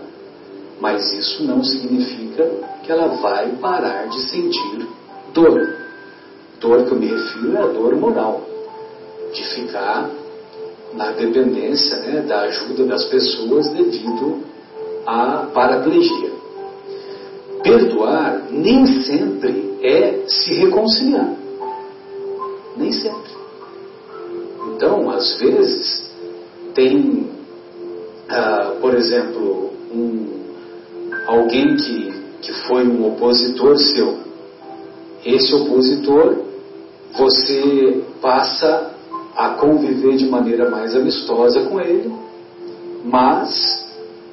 [0.80, 2.48] Mas isso não significa
[2.82, 4.86] que ela vai parar de sentir
[5.32, 5.81] dor.
[6.62, 8.40] Dor que me refiro é a dor moral,
[9.34, 10.08] de ficar
[10.94, 14.42] na dependência né, da ajuda das pessoas devido
[15.04, 16.30] à paraplegia.
[17.64, 21.34] Perdoar nem sempre é se reconciliar.
[22.76, 23.32] Nem sempre.
[24.68, 26.12] Então, às vezes,
[26.74, 27.28] tem,
[28.28, 30.26] ah, por exemplo, um,
[31.26, 34.18] alguém que, que foi um opositor seu.
[35.24, 36.51] Esse opositor,
[37.14, 38.92] você passa
[39.36, 42.12] a conviver de maneira mais amistosa com ele,
[43.04, 43.86] mas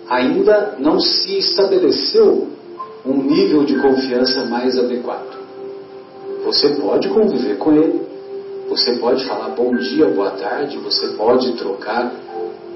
[0.09, 2.47] ainda não se estabeleceu
[3.05, 5.39] um nível de confiança mais adequado.
[6.45, 8.01] Você pode conviver com ele,
[8.69, 12.13] você pode falar bom dia, boa tarde, você pode trocar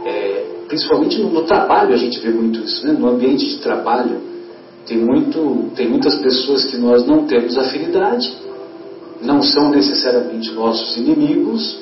[0.06, 2.94] é, principalmente no, no, trabalho a gente vê muito isso, né?
[2.94, 4.22] no ambiente de trabalho
[4.86, 8.36] tem, muito, tem muitas pessoas que nós não temos afinidade,
[9.24, 11.80] não são necessariamente nossos inimigos,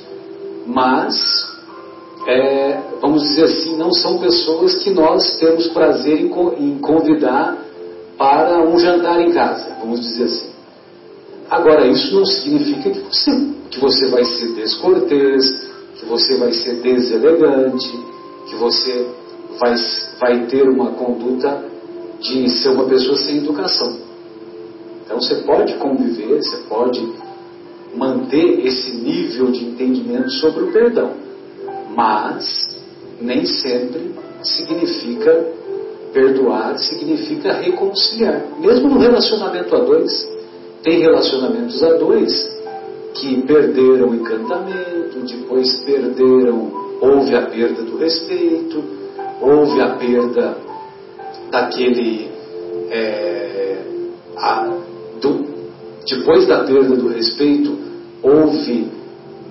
[0.65, 1.51] mas
[2.27, 7.57] é, vamos dizer assim, não são pessoas que nós temos prazer em, em convidar
[8.17, 10.51] para um jantar em casa, vamos dizer assim.
[11.49, 16.75] Agora, isso não significa que você, que você vai ser descortês, que você vai ser
[16.75, 17.91] deselegante,
[18.47, 19.07] que você
[19.59, 19.75] vai,
[20.19, 21.65] vai ter uma conduta
[22.19, 23.97] de ser uma pessoa sem educação.
[25.03, 27.20] Então, você pode conviver, você pode
[27.95, 31.11] manter esse nível de entendimento sobre o perdão,
[31.95, 32.77] mas
[33.19, 34.11] nem sempre
[34.43, 35.45] significa
[36.13, 38.43] perdoar, significa reconciliar.
[38.59, 40.29] Mesmo no relacionamento a dois,
[40.83, 42.61] tem relacionamentos a dois
[43.15, 48.83] que perderam o encantamento, depois perderam, houve a perda do respeito,
[49.41, 50.57] houve a perda
[51.49, 52.29] daquele.
[52.89, 53.77] É,
[54.37, 54.90] a,
[56.05, 57.77] depois da perda do respeito,
[58.23, 58.89] houve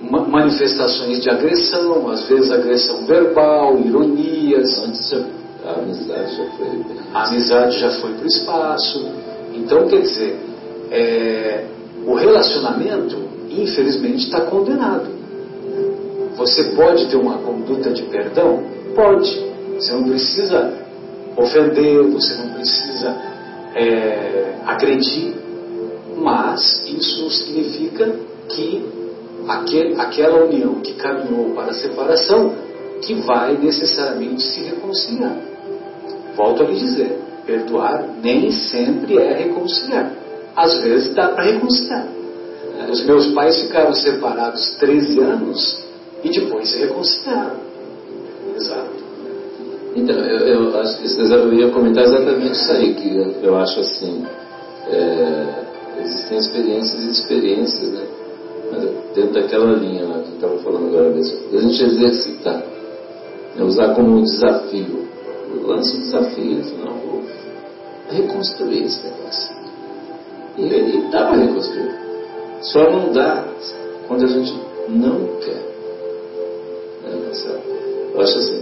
[0.01, 4.79] manifestações de agressão, às vezes agressão verbal, ironias.
[4.79, 5.13] Antes
[5.63, 6.67] a amizade já foi.
[7.13, 9.05] A amizade já foi para o espaço.
[9.53, 10.39] Então, quer dizer,
[10.89, 11.65] é,
[12.05, 13.17] o relacionamento,
[13.49, 15.09] infelizmente, está condenado.
[16.35, 18.63] Você pode ter uma conduta de perdão?
[18.95, 19.51] Pode.
[19.75, 20.73] Você não precisa
[21.37, 23.15] ofender, você não precisa
[23.75, 25.33] é, agredir,
[26.21, 28.15] mas isso não significa
[28.49, 28.85] que
[29.47, 32.53] aquele, aquela união que caminhou para a separação,
[33.01, 35.35] que vai necessariamente se reconciliar.
[36.35, 40.11] Volto a lhe dizer, perdoar nem sempre é reconciliar.
[40.55, 42.07] Às vezes dá para reconciliar.
[42.89, 45.83] Os meus pais ficaram separados 13 anos
[46.23, 47.57] e depois se reconciliaram.
[48.55, 49.01] Exato.
[49.95, 54.25] Então, eu, eu, acho que eu ia comentar exatamente isso aí, que eu acho assim,
[54.89, 55.61] é,
[55.99, 58.07] existem experiências e experiências, né?
[59.13, 61.37] dentro daquela linha que estava falando agora mesmo.
[61.53, 62.63] A gente exercitar,
[63.55, 65.09] né, usar como um desafio.
[65.63, 67.23] Lance um desafio, não, vou
[68.09, 69.55] reconstruir esse negócio.
[70.57, 71.91] E, e dá para reconstruir.
[72.61, 73.45] Só não dá
[74.07, 74.53] quando a gente
[74.87, 75.61] não quer.
[77.03, 77.31] Né,
[78.13, 78.61] eu acho assim,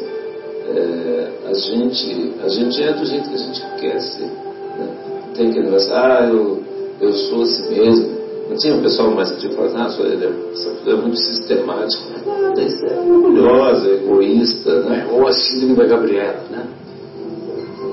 [0.75, 4.25] é, a, gente, a gente é do jeito que a gente quer ser.
[4.25, 4.87] Né?
[5.35, 6.63] Tem aquele negócio, ah, eu,
[7.01, 10.91] eu sou assim mesmo, não tinha o pessoal mais que fala, ah, sua ele é,
[10.91, 12.03] é muito sistemático.
[12.25, 15.07] Nada, isso é orgulhosa, egoísta, né?
[15.11, 16.67] Ou a síndrome da Gabriela, né?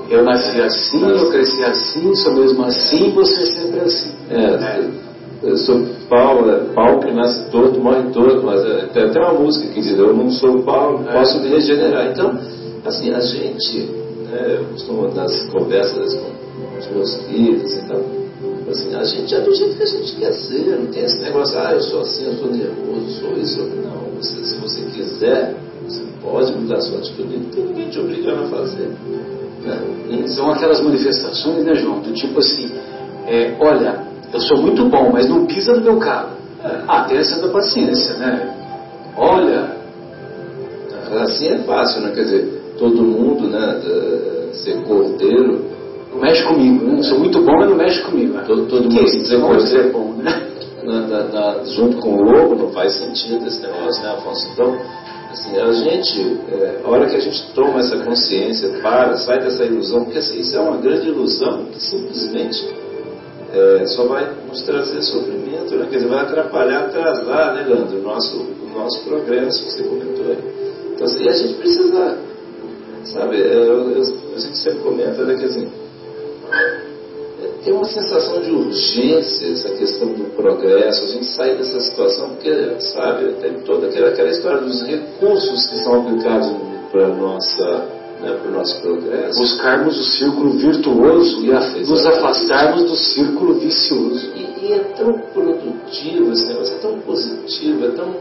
[0.09, 1.21] Eu nasci assim, Mas...
[1.21, 4.11] eu cresci assim, sou mesmo assim, você é sempre assim.
[4.29, 4.89] É, é.
[5.43, 9.33] eu sou pau, é, pau que nasce torto, morre torto, mas é, tem até uma
[9.33, 11.11] música que diz, eu não sou pau, é.
[11.11, 12.07] posso me regenerar.
[12.07, 12.39] Então,
[12.85, 13.79] assim, a gente,
[14.31, 18.01] né, eu costumo nas conversas com os meus filhos e tal,
[18.69, 21.57] Assim, a gente é do jeito que a gente quer ser, não tem esse negócio,
[21.57, 23.61] ah, eu sou assim, eu sou nervoso, sou isso.
[23.61, 25.55] Não, você, se você quiser,
[25.87, 28.91] você pode mudar a sua atitude, não tem ninguém te obrigando a fazer.
[29.63, 30.27] Né?
[30.27, 32.69] São aquelas manifestações, né, João, do tipo assim,
[33.25, 34.03] é, olha,
[34.33, 36.31] eu sou muito bom, mas não pisa no meu carro.
[36.61, 36.81] É.
[36.87, 38.53] Ah, tem essa da paciência, né?
[39.15, 39.77] Olha.
[41.21, 42.11] Assim é fácil, né?
[42.13, 45.76] Quer dizer, todo mundo, né, ser cordeiro
[46.11, 47.03] não mexe comigo, né?
[47.03, 48.33] Sou muito bom, mas não mexe comigo.
[48.33, 48.43] Né?
[48.47, 50.47] Todo, todo mundo se dizer pode ser bom, né?
[50.83, 54.47] Na, na, na, junto com o lobo não faz sentido esse negócio, né, Afonso?
[54.53, 54.77] Então,
[55.31, 59.65] assim, a gente, é, a hora que a gente toma essa consciência, para, sai dessa
[59.65, 62.73] ilusão, porque assim, isso é uma grande ilusão que simplesmente
[63.53, 65.87] é, só vai nos trazer sofrimento, né?
[65.89, 70.25] quer dizer, vai atrapalhar, atrasar, né, Leandro, o nosso, o nosso progresso, que você comentou
[70.25, 70.37] aí.
[70.93, 72.17] Então, assim, a gente precisa,
[73.03, 74.01] sabe, é, eu, eu,
[74.35, 75.67] a gente sempre comenta, né, que assim,
[77.63, 82.79] tem uma sensação de urgência essa questão do progresso, a gente sai dessa situação porque,
[82.79, 86.49] sabe, tem toda aquela, aquela história dos recursos que são aplicados
[86.91, 89.39] para nossa né, para o nosso progresso.
[89.39, 94.31] Buscarmos o círculo virtuoso e nos afastarmos do círculo vicioso.
[94.35, 98.15] E, e, é tão produtivo esse negócio, é tão positivo, é tão,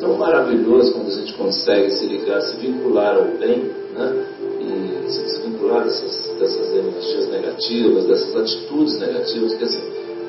[0.00, 4.24] tão maravilhoso quando a gente consegue se ligar, se vincular ao bem, né?
[4.64, 9.84] E se desvincular dessas dessas energias negativas, dessas atitudes negativas, quer dizer,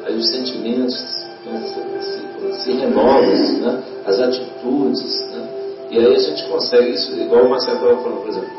[0.05, 1.63] aí os sentimentos né,
[2.01, 3.21] se, se, renovam,
[3.61, 5.49] né, as atitudes, né,
[5.91, 8.49] e aí a gente consegue isso, igual o Marcelo estava falando, por exemplo,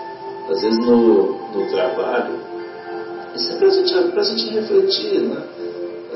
[0.50, 2.34] às vezes no, no trabalho,
[3.34, 5.42] isso é para a gente refletir, né?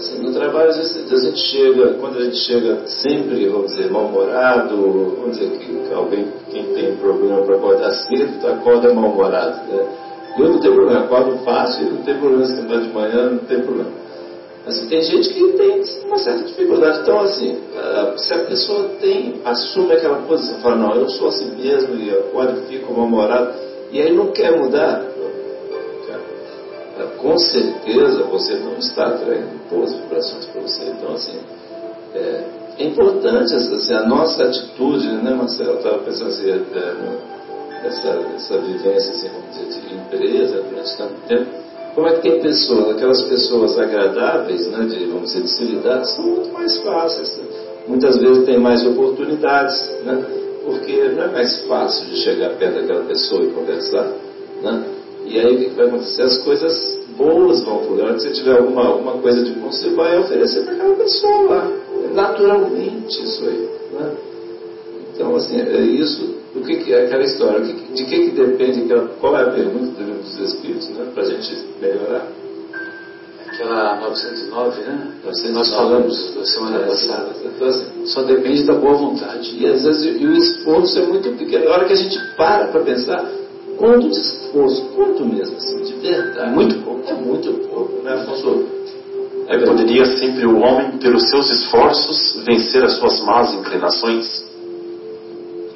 [0.00, 3.90] Assim, no trabalho, às vezes a gente chega, quando a gente chega sempre, vamos dizer,
[3.90, 9.86] mal-humorado, vamos dizer que alguém, quem tem problema para acordar cedo, acorda mal-humorado, né?
[10.38, 13.90] Eu não tenho problema, acordo fácil, não tem problema se de manhã, não tem problema.
[14.66, 17.00] Assim, tem gente que tem uma certa dificuldade.
[17.02, 17.58] Então, assim,
[18.16, 22.90] se a pessoa tem, assume aquela posição, fala, não, eu sou assim mesmo, e qualifico
[22.90, 23.54] uma morada,
[23.92, 25.09] e aí não quer mudar,
[27.20, 30.84] com certeza você não está atraindo boas vibrações para você.
[30.84, 31.38] Então, assim,
[32.14, 32.44] é,
[32.78, 35.70] é importante assim, a nossa atitude, né, Marcelo?
[35.70, 41.60] Eu estava pensando assim, é, essa, essa vivência, assim, dizer, de empresa durante tanto tempo
[41.94, 46.04] como é que tem pessoas, aquelas pessoas agradáveis, né, de, vamos dizer, de se lidar,
[46.04, 47.36] são muito mais fáceis.
[47.36, 47.44] Né?
[47.88, 50.24] Muitas vezes tem mais oportunidades, né?
[50.64, 54.08] porque não é mais fácil de chegar perto daquela pessoa e conversar.
[54.62, 54.84] Né?
[55.30, 56.22] E aí o que vai acontecer?
[56.22, 58.02] As coisas boas vão fluir.
[58.02, 60.94] A hora que você tiver alguma, alguma coisa de bom, você vai oferecer para aquela
[60.96, 61.72] pessoa lá.
[62.12, 63.68] Naturalmente isso aí.
[63.92, 64.12] Né?
[65.14, 67.60] Então, assim, é isso o que, que é aquela história?
[67.60, 68.88] de que, que depende?
[69.20, 71.06] Qual é a pergunta dos Espíritos, né?
[71.14, 72.26] Para a gente melhorar?
[73.46, 75.12] Aquela 909, né?
[75.24, 75.52] 909.
[75.52, 77.30] Nós falamos da semana é, passada.
[77.44, 79.56] Então, assim, só depende da boa vontade.
[79.58, 81.68] E às vezes e o esforço é muito pequeno.
[81.68, 83.30] A hora que a gente para para pensar,
[83.80, 86.50] quanto de esforço, quanto mesmo, assim, de verdade.
[86.50, 87.02] É muito pouco.
[87.08, 88.66] É muito pouco, né, Afonso?
[89.48, 94.44] É, poderia sempre o homem, pelos seus esforços, vencer as suas más inclinações?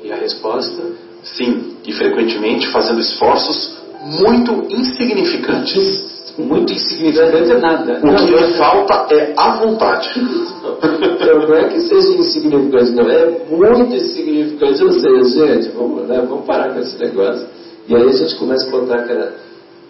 [0.05, 0.81] E a resposta?
[1.25, 6.13] Sim, e frequentemente fazendo esforços muito insignificantes.
[6.37, 8.01] Muito insignificante é nada.
[8.03, 10.11] O que lhe falta é a vontade.
[10.65, 13.09] Então, não é que seja insignificante, não.
[13.11, 14.83] É muito insignificante.
[14.83, 17.47] Ou seja, gente, vamos, né, vamos parar com esse negócio.
[17.89, 19.33] E aí a gente começa a botar aquela.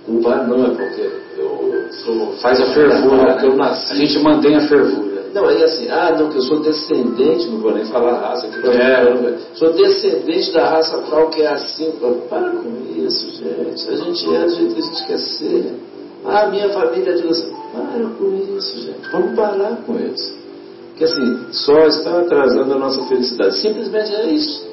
[0.04, 2.32] Culpa não é porque eu sou.
[2.42, 3.40] Faz a fervura, né?
[3.42, 3.92] eu nasci.
[3.92, 5.24] A gente mantém a fervura.
[5.32, 8.68] Não, aí assim, ah, não, que eu sou descendente, não vou nem falar raça aqui,
[8.68, 9.38] é.
[9.54, 11.92] sou descendente da raça tal que é assim.
[12.28, 13.90] Para com isso, gente.
[13.90, 15.74] A gente é do jeito que a gente quer ser.
[16.24, 17.52] Ah, minha família é de assim.
[17.72, 19.10] Para com isso, gente.
[19.10, 20.34] Vamos parar com isso.
[20.90, 23.56] Porque assim, só está atrasando a nossa felicidade.
[23.56, 24.68] Simplesmente é isso.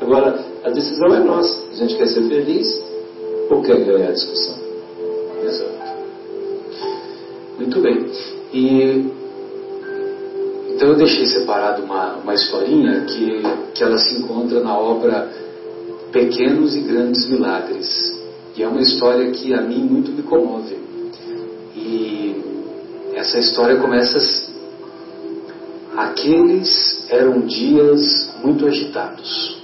[0.00, 1.62] Agora, a decisão é nossa.
[1.72, 2.82] A gente quer ser feliz
[3.50, 4.54] ou quer ganhar a discussão?
[5.42, 5.74] Exato.
[7.58, 8.06] Muito bem.
[8.52, 9.12] E
[10.74, 13.42] então eu deixei separado uma, uma historinha que,
[13.74, 15.30] que ela se encontra na obra
[16.10, 18.18] Pequenos e Grandes Milagres.
[18.56, 20.76] E é uma história que a mim muito me comove.
[21.76, 22.42] E
[23.14, 24.54] essa história começa assim.
[25.96, 29.63] Aqueles eram dias muito agitados.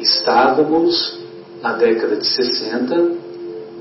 [0.00, 1.18] Estávamos
[1.60, 3.28] na década de 60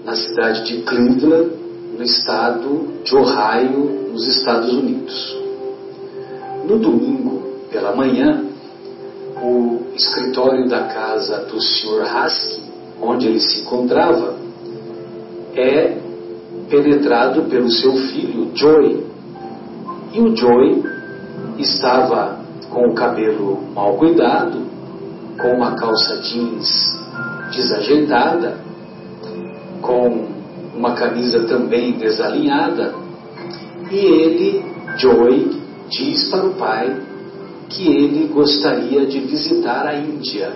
[0.03, 1.51] na cidade de Cleveland,
[1.95, 5.37] no estado de Ohio, nos Estados Unidos.
[6.65, 8.45] No domingo, pela manhã,
[9.43, 12.03] o escritório da casa do Sr.
[12.03, 12.63] Husky,
[13.01, 14.35] onde ele se encontrava,
[15.55, 15.97] é
[16.69, 19.05] penetrado pelo seu filho Joey.
[20.13, 20.83] E o Joey
[21.59, 22.39] estava
[22.71, 24.66] com o cabelo mal cuidado,
[25.37, 26.97] com uma calça jeans
[27.51, 28.57] desajeitada,
[29.81, 30.27] com
[30.75, 32.93] uma camisa também desalinhada,
[33.89, 34.65] e ele,
[34.97, 37.01] Joey, diz para o pai
[37.69, 40.51] que ele gostaria de visitar a Índia.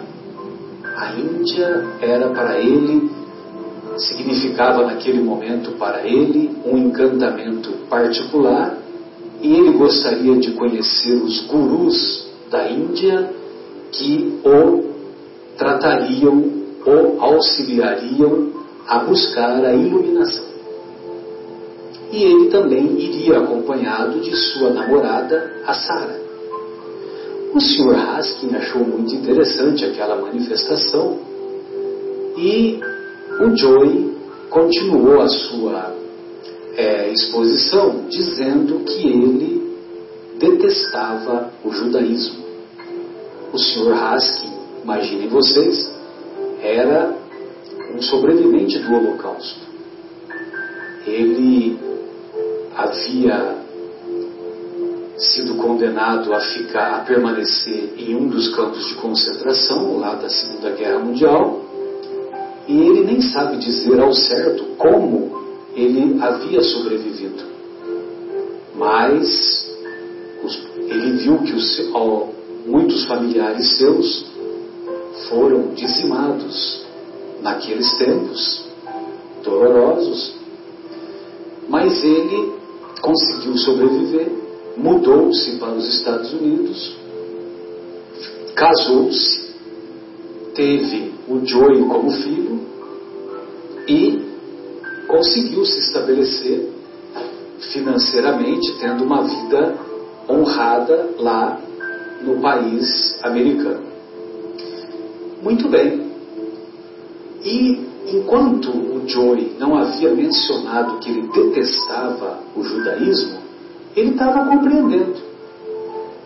[0.95, 3.09] A Índia era para ele,
[3.97, 8.77] significava naquele momento para ele um encantamento particular
[9.41, 13.40] e ele gostaria de conhecer os gurus da Índia
[13.91, 14.91] que o
[15.57, 16.43] tratariam
[16.85, 18.49] ou auxiliariam
[18.87, 20.51] a buscar a iluminação
[22.11, 26.19] e ele também iria acompanhado de sua namorada, a Sara.
[27.53, 27.95] O Sr.
[27.95, 31.19] Haskin achou muito interessante aquela manifestação
[32.37, 32.79] e
[33.39, 34.13] o Joey
[34.49, 35.95] continuou a sua
[36.75, 39.77] é, exposição dizendo que ele
[40.37, 42.40] detestava o judaísmo.
[43.53, 43.93] O Sr.
[43.93, 44.49] Haskin,
[44.83, 45.91] imaginem vocês,
[46.61, 47.13] era
[47.93, 49.59] um sobrevivente do Holocausto.
[51.05, 51.77] Ele
[52.75, 53.57] havia
[55.17, 60.71] sido condenado a ficar, a permanecer em um dos campos de concentração lá da Segunda
[60.71, 61.61] Guerra Mundial,
[62.67, 65.31] e ele nem sabe dizer ao certo como
[65.75, 67.43] ele havia sobrevivido.
[68.75, 69.69] Mas
[70.77, 71.53] ele viu que
[71.93, 72.30] ó,
[72.65, 74.25] muitos familiares seus
[75.29, 76.85] foram dizimados
[77.41, 78.65] naqueles tempos
[79.43, 80.35] dolorosos,
[81.67, 82.53] mas ele
[83.01, 84.31] conseguiu sobreviver,
[84.77, 86.95] mudou-se para os Estados Unidos,
[88.55, 89.51] casou-se,
[90.53, 92.59] teve o Joey como filho
[93.87, 94.21] e
[95.07, 96.69] conseguiu se estabelecer
[97.71, 99.77] financeiramente tendo uma vida
[100.29, 101.59] honrada lá
[102.23, 103.81] no país americano.
[105.41, 106.11] Muito bem.
[107.43, 113.39] E enquanto o Joey não havia mencionado que ele detestava o judaísmo,
[113.95, 115.15] ele estava compreendendo.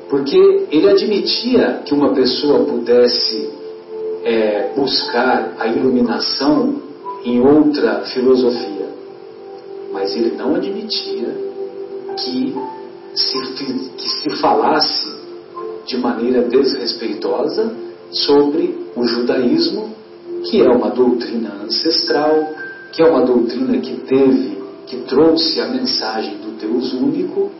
[0.09, 3.49] Porque ele admitia que uma pessoa pudesse
[4.23, 6.81] é, buscar a iluminação
[7.23, 8.87] em outra filosofia,
[9.91, 11.27] mas ele não admitia
[12.17, 12.55] que
[13.15, 13.39] se,
[13.97, 15.24] que se falasse
[15.85, 17.71] de maneira desrespeitosa
[18.11, 19.93] sobre o judaísmo,
[20.49, 22.53] que é uma doutrina ancestral,
[22.91, 24.57] que é uma doutrina que teve,
[24.87, 27.51] que trouxe a mensagem do Deus único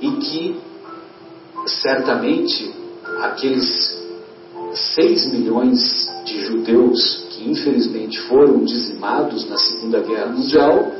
[0.00, 0.56] e que
[1.66, 2.72] certamente
[3.22, 4.02] aqueles
[4.94, 10.92] 6 milhões de judeus que infelizmente foram dizimados na Segunda Guerra Mundial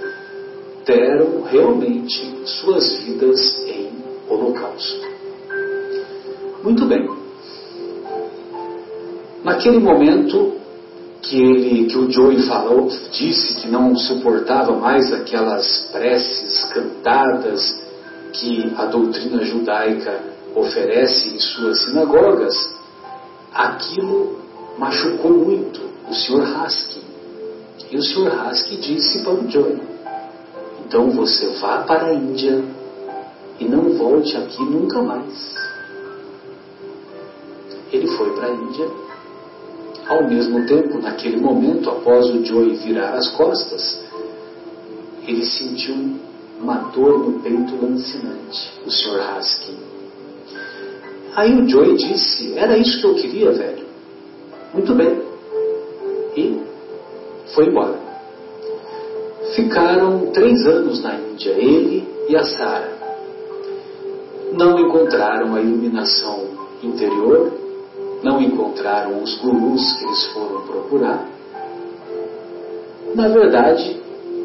[0.86, 3.90] deram realmente suas vidas em
[4.28, 5.03] holocausto.
[6.64, 7.06] Muito bem.
[9.44, 10.54] Naquele momento
[11.20, 17.84] que ele, que o Joey falou, disse que não suportava mais aquelas preces cantadas
[18.32, 20.18] que a doutrina judaica
[20.54, 22.74] oferece em suas sinagogas,
[23.52, 24.38] aquilo
[24.78, 26.44] machucou muito o Sr.
[26.56, 27.02] Haskell.
[27.90, 28.40] E o Sr.
[28.40, 29.82] Haskell disse para o Joey:
[30.86, 32.64] Então você vá para a Índia
[33.60, 35.73] e não volte aqui nunca mais.
[37.94, 38.90] Ele foi para a Índia.
[40.08, 44.04] Ao mesmo tempo, naquele momento, após o Joey virar as costas,
[45.26, 45.94] ele sentiu
[46.60, 49.20] uma dor no peito lancinante, o Sr.
[49.20, 49.74] Haskell.
[51.36, 53.86] Aí o Joey disse: Era isso que eu queria, velho.
[54.74, 55.22] Muito bem.
[56.36, 56.60] E
[57.54, 57.96] foi embora.
[59.54, 62.92] Ficaram três anos na Índia, ele e a Sara.
[64.52, 66.44] Não encontraram a iluminação
[66.82, 67.63] interior,
[68.24, 71.28] não encontraram os gurus que eles foram procurar.
[73.14, 74.00] Na verdade,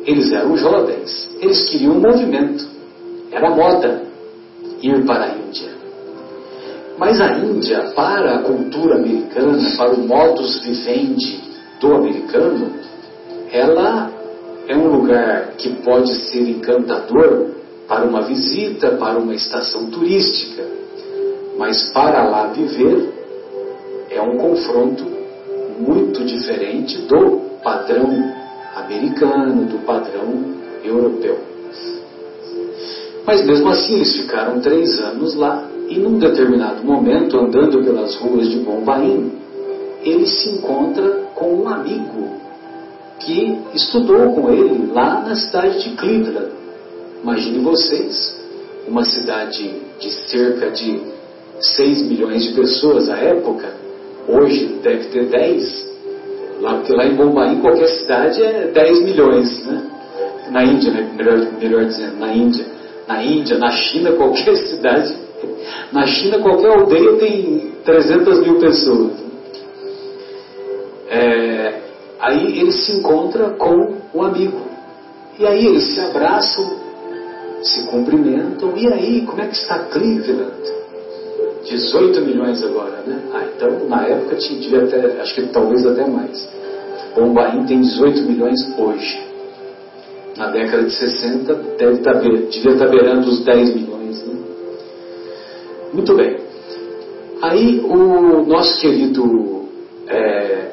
[0.06, 2.68] eles eram jovens, eles queriam um movimento,
[3.32, 4.04] era moda
[4.82, 5.70] ir para a Índia.
[6.98, 11.42] Mas a Índia, para a cultura americana, para o modus vivendi
[11.80, 12.74] do americano,
[13.52, 14.12] ela
[14.68, 17.48] é um lugar que pode ser encantador
[17.88, 20.64] para uma visita, para uma estação turística,
[21.58, 23.19] mas para lá viver
[24.10, 25.04] é um confronto
[25.80, 28.34] muito diferente do padrão
[28.76, 30.44] americano, do padrão
[30.84, 31.38] europeu.
[33.26, 38.48] Mas mesmo assim eles ficaram três anos lá e num determinado momento, andando pelas ruas
[38.50, 39.32] de Bombaim,
[40.04, 42.30] ele se encontra com um amigo
[43.20, 46.52] que estudou com ele lá na cidade de Cleveland.
[47.24, 48.40] Imagine vocês,
[48.88, 51.02] uma cidade de cerca de
[51.60, 53.74] 6 milhões de pessoas à época,
[54.28, 55.90] hoje deve ter 10,
[56.62, 59.84] lá, porque lá em Bombaim qualquer cidade é 10 milhões, né?
[60.52, 61.12] Na Índia, né?
[61.16, 62.66] melhor, melhor dizendo, na Índia.
[63.08, 65.16] Na Índia, na China, qualquer cidade,
[65.92, 69.12] na China qualquer aldeia tem 300 mil pessoas.
[71.10, 71.74] É,
[72.20, 74.62] aí ele se encontra com o amigo.
[75.38, 76.70] E aí eles se abraçam,
[77.64, 78.74] se cumprimentam.
[78.76, 80.79] E aí, como é que está Cleveland?
[81.66, 83.22] 18 milhões agora, né?
[83.34, 86.48] Ah, então na época tinha, devia até, acho que talvez até mais.
[87.16, 89.28] Bombaim tem 18 milhões hoje.
[90.38, 94.26] Na década de 60 deve estar, tá devia estar tá beirando os 10 milhões.
[94.26, 94.34] Né?
[95.94, 96.38] Muito bem.
[97.42, 99.66] Aí o nosso querido
[100.08, 100.70] é,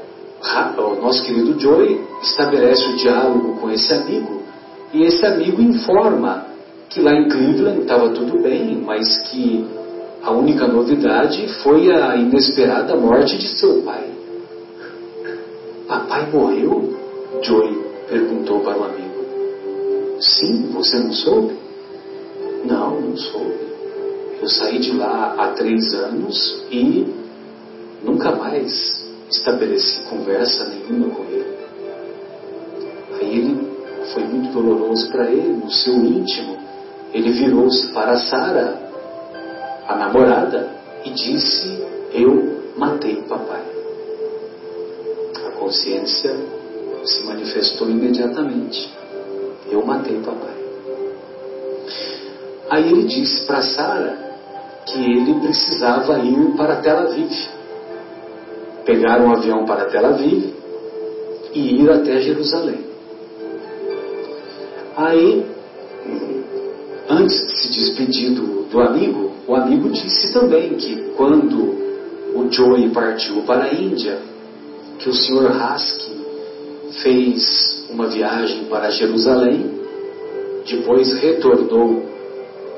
[0.78, 4.42] o nosso querido Joey estabelece o diálogo com esse amigo
[4.92, 6.46] e esse amigo informa
[6.88, 9.66] que lá em Cleveland estava tudo bem, mas que
[10.22, 14.10] a única novidade foi a inesperada morte de seu pai.
[15.86, 16.96] Papai morreu?
[17.42, 20.16] Joey perguntou para o amigo.
[20.20, 21.56] Sim, você não soube?
[22.64, 23.66] Não, não soube.
[24.40, 27.06] Eu saí de lá há três anos e
[28.02, 31.56] nunca mais estabeleci conversa nenhuma com ele.
[33.20, 33.68] Aí ele
[34.12, 36.56] foi muito doloroso para ele, no seu íntimo.
[37.12, 38.85] Ele virou-se para Sara,
[39.88, 40.68] a namorada,
[41.04, 43.62] e disse: Eu matei papai.
[45.46, 46.34] A consciência
[47.04, 48.92] se manifestou imediatamente.
[49.70, 50.56] Eu matei papai.
[52.68, 54.18] Aí ele disse para Sara
[54.86, 57.30] que ele precisava ir para Tel Aviv
[58.86, 60.54] pegar um avião para Tel Aviv
[61.52, 62.86] e ir até Jerusalém.
[64.96, 65.44] Aí
[67.08, 71.56] antes de se despedir do, do amigo, o amigo disse também que quando
[72.34, 74.18] o Joey partiu para a Índia,
[74.98, 75.46] que o Sr.
[75.46, 76.16] Haskell
[77.02, 79.70] fez uma viagem para Jerusalém,
[80.68, 82.04] depois retornou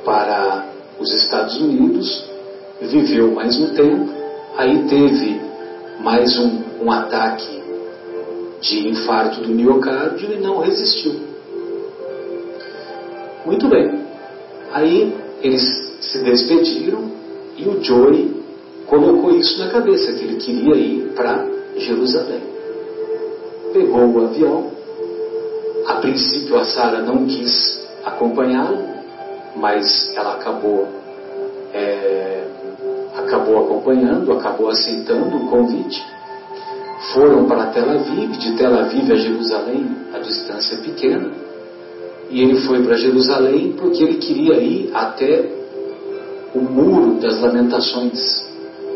[0.04, 0.66] para
[1.00, 2.24] os Estados Unidos,
[2.82, 4.10] viveu mais um tempo,
[4.56, 5.40] aí teve
[6.00, 7.62] mais um, um ataque
[8.60, 11.14] de infarto do miocárdio e não resistiu.
[13.46, 14.04] Muito bem.
[14.72, 17.11] Aí eles se despediram
[17.56, 18.42] e o Joey
[18.86, 21.46] colocou isso na cabeça, que ele queria ir para
[21.76, 22.42] Jerusalém.
[23.72, 24.78] Pegou o avião.
[25.86, 28.78] A princípio a Sara não quis acompanhá-lo,
[29.56, 30.88] mas ela acabou
[31.72, 32.44] é,
[33.16, 36.02] acabou acompanhando, acabou aceitando o convite.
[37.12, 41.30] Foram para Tel Aviv, de Tel Aviv a Jerusalém, a distância é pequena.
[42.30, 45.57] E ele foi para Jerusalém porque ele queria ir até
[46.59, 48.46] o muro das lamentações,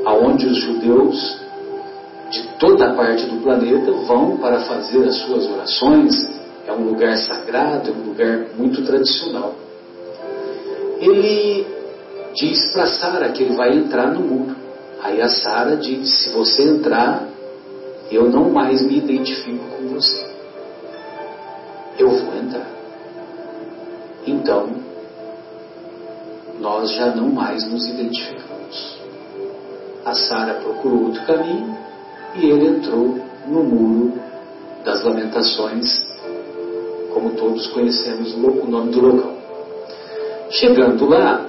[0.05, 1.41] aonde os judeus
[2.31, 6.29] de toda a parte do planeta vão para fazer as suas orações.
[6.67, 9.55] É um lugar sagrado, é um lugar muito tradicional.
[10.99, 11.67] Ele
[12.35, 14.57] diz para Sara que ele vai entrar no muro.
[15.03, 17.29] Aí a Sara diz: se você entrar,
[18.11, 20.25] eu não mais me identifico com você.
[21.99, 22.71] Eu vou entrar.
[24.27, 24.82] Então,
[26.61, 28.99] nós já não mais nos identificamos.
[30.05, 31.77] A Sara procurou outro caminho
[32.35, 34.13] e ele entrou no muro
[34.85, 36.05] das lamentações,
[37.13, 39.33] como todos conhecemos o nome do local.
[40.51, 41.47] Chegando lá,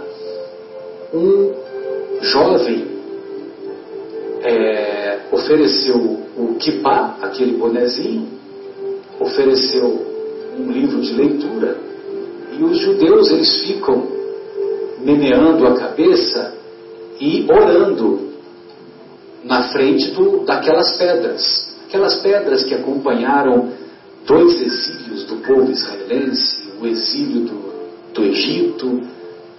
[1.13, 1.53] um
[2.21, 2.87] jovem
[4.41, 5.97] é, ofereceu
[6.37, 8.27] o kippah, aquele bonezinho,
[9.19, 10.05] ofereceu
[10.57, 11.77] um livro de leitura,
[12.57, 14.12] e os judeus eles ficam
[15.03, 16.53] meneando a cabeça
[17.19, 18.33] e orando
[19.43, 21.73] na frente do, daquelas pedras.
[21.87, 23.69] Aquelas pedras que acompanharam
[24.25, 29.01] dois exílios do povo israelense, o exílio do, do Egito,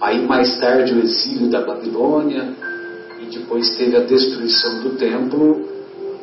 [0.01, 2.53] aí mais tarde o exílio da Babilônia,
[3.21, 5.65] e depois teve a destruição do templo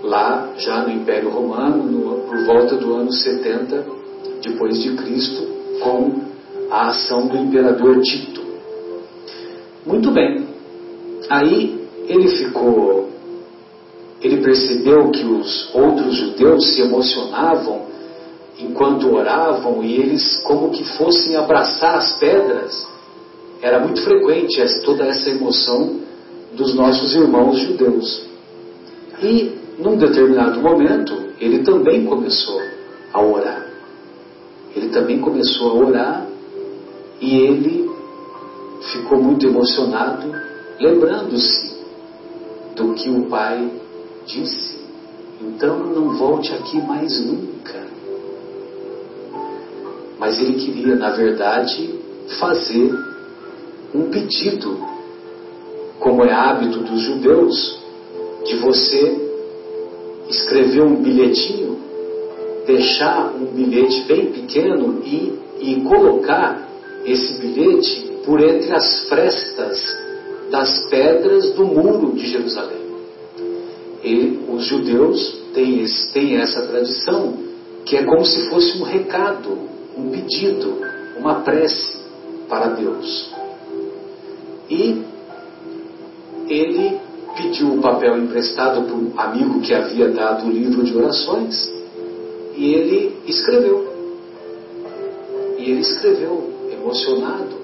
[0.02, 3.84] lá já no Império Romano, no, por volta do ano 70
[4.42, 5.46] depois de Cristo,
[5.80, 6.20] com
[6.70, 8.41] a ação do imperador Tito.
[9.84, 10.46] Muito bem.
[11.28, 13.12] Aí ele ficou
[14.22, 17.86] ele percebeu que os outros judeus se emocionavam
[18.56, 22.86] enquanto oravam e eles como que fossem abraçar as pedras.
[23.60, 26.00] Era muito frequente toda essa emoção
[26.52, 28.24] dos nossos irmãos judeus.
[29.20, 32.60] E num determinado momento, ele também começou
[33.12, 33.66] a orar.
[34.76, 36.26] Ele também começou a orar
[37.20, 37.90] e ele
[38.92, 40.30] ficou muito emocionado,
[40.78, 41.72] lembrando-se
[42.76, 43.70] do que o pai
[44.26, 44.78] disse:
[45.40, 47.82] então não volte aqui mais nunca.
[50.18, 51.98] Mas ele queria, na verdade,
[52.38, 52.94] fazer
[53.94, 54.78] um pedido,
[55.98, 57.80] como é hábito dos judeus,
[58.44, 59.20] de você
[60.28, 61.78] escrever um bilhetinho,
[62.66, 66.68] deixar um bilhete bem pequeno e, e colocar
[67.04, 69.96] esse bilhete por entre as frestas
[70.50, 72.82] das pedras do muro de Jerusalém.
[74.04, 77.34] E os judeus têm, têm essa tradição,
[77.84, 79.58] que é como se fosse um recado,
[79.96, 80.78] um pedido,
[81.18, 81.98] uma prece
[82.48, 83.32] para Deus.
[84.68, 85.02] E
[86.48, 87.00] ele
[87.36, 91.72] pediu o papel emprestado para um amigo que havia dado o livro de orações
[92.54, 93.90] e ele escreveu.
[95.58, 97.61] E ele escreveu, emocionado,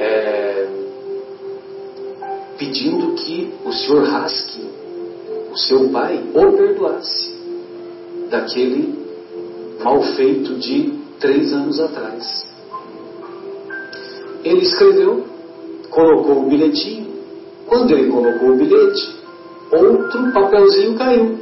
[0.00, 0.68] é,
[2.58, 4.14] pedindo que o Sr.
[4.14, 4.80] Haskell
[5.52, 7.34] o seu pai o perdoasse
[8.30, 8.94] daquele
[9.82, 12.46] mal feito de três anos atrás.
[14.44, 15.24] Ele escreveu,
[15.90, 17.10] colocou o bilhetinho.
[17.66, 19.16] Quando ele colocou o bilhete,
[19.72, 21.38] outro papelzinho caiu.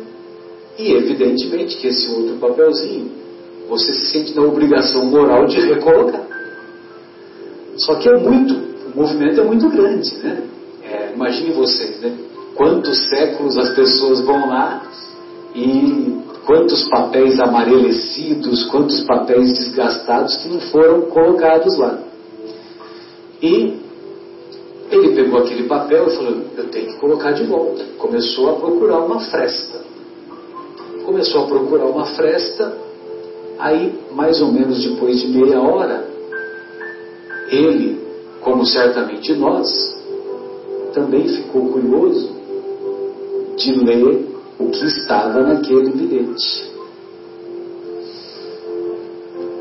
[0.79, 3.11] E evidentemente que esse outro papelzinho
[3.69, 6.28] você se sente na obrigação moral de recolocar.
[7.79, 8.55] Só que é muito,
[8.95, 10.43] o movimento é muito grande, né?
[10.83, 12.13] É, imagine vocês, né?
[12.59, 14.83] quantos séculos as pessoas vão lá
[15.55, 22.01] e quantos papéis amarelecidos, quantos papéis desgastados que não foram colocados lá.
[23.41, 23.79] E
[24.91, 27.85] ele pegou aquele papel e falou: Eu tenho que colocar de volta.
[27.99, 29.81] Começou a procurar uma fresta.
[31.05, 32.77] Começou a procurar uma fresta.
[33.59, 36.07] Aí, mais ou menos depois de meia hora,
[37.51, 38.09] ele
[38.41, 39.69] como certamente nós,
[40.95, 42.35] também ficou curioso
[43.57, 44.27] de ler
[44.59, 46.73] o que estava naquele bilhete.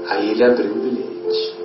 [0.07, 1.57] Aí ele abriu o bilhete.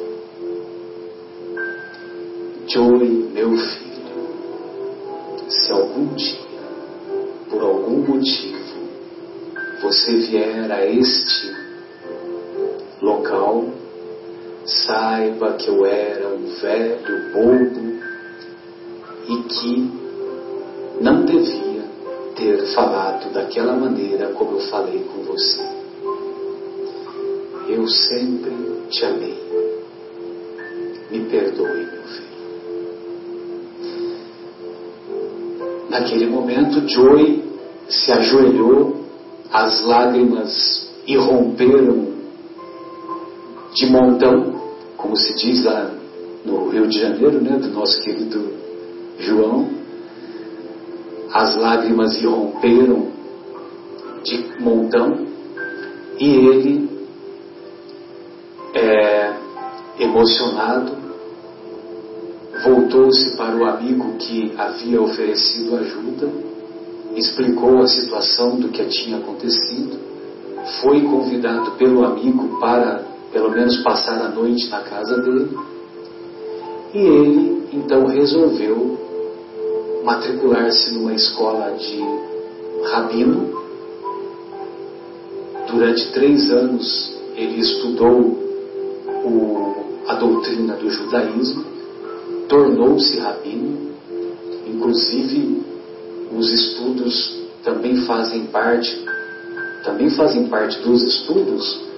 [2.67, 4.13] Joey, meu filho,
[5.49, 6.39] se algum dia,
[7.51, 8.63] por algum motivo,
[9.83, 11.55] você vier a este
[13.01, 13.67] local,
[14.65, 18.03] saiba que eu era um velho bobo
[19.29, 19.93] e que
[21.01, 21.83] não devia
[22.37, 25.63] ter falado daquela maneira como eu falei com você.
[27.69, 28.53] Eu sempre
[28.91, 29.39] te amei.
[31.11, 32.33] Me perdoe, meu filho.
[35.91, 37.43] Naquele momento, Joey
[37.89, 39.05] se ajoelhou,
[39.53, 42.12] as lágrimas irromperam
[43.83, 44.63] de montão,
[44.97, 45.91] como se diz lá
[46.45, 48.53] no Rio de Janeiro, né, do nosso querido
[49.19, 49.69] João.
[51.33, 53.09] As lágrimas irromperam
[54.23, 55.27] de montão
[56.17, 56.91] e ele,
[58.75, 59.33] é,
[59.99, 60.93] emocionado,
[62.63, 66.29] voltou-se para o amigo que havia oferecido ajuda,
[67.17, 69.99] explicou a situação do que tinha acontecido,
[70.81, 75.57] foi convidado pelo amigo para pelo menos passar a noite na casa dele.
[76.95, 78.99] E ele então resolveu
[80.05, 82.01] matricular-se numa escola de
[82.91, 83.63] rabino.
[85.71, 88.21] Durante três anos ele estudou
[89.25, 89.75] o,
[90.07, 91.65] a doutrina do judaísmo,
[92.49, 93.93] tornou-se rabino,
[94.67, 95.63] inclusive
[96.37, 99.03] os estudos também fazem parte,
[99.85, 101.92] também fazem parte dos estudos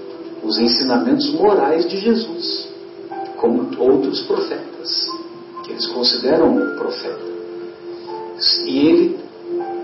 [0.44, 2.68] os ensinamentos morais de Jesus,
[3.38, 5.08] como outros profetas,
[5.64, 7.24] que eles consideram um profeta.
[8.66, 9.18] E ele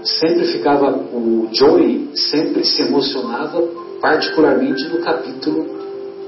[0.03, 3.63] sempre ficava, o Joey sempre se emocionava,
[4.01, 5.67] particularmente no capítulo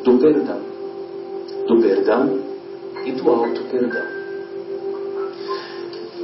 [0.03, 0.61] do perdão.
[1.67, 2.39] Do perdão
[3.05, 4.03] e do alto perdão.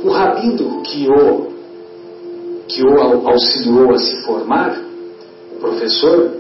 [0.05, 1.49] O rabino que o,
[2.69, 4.79] que o auxiliou a se formar,
[5.53, 6.38] o professor,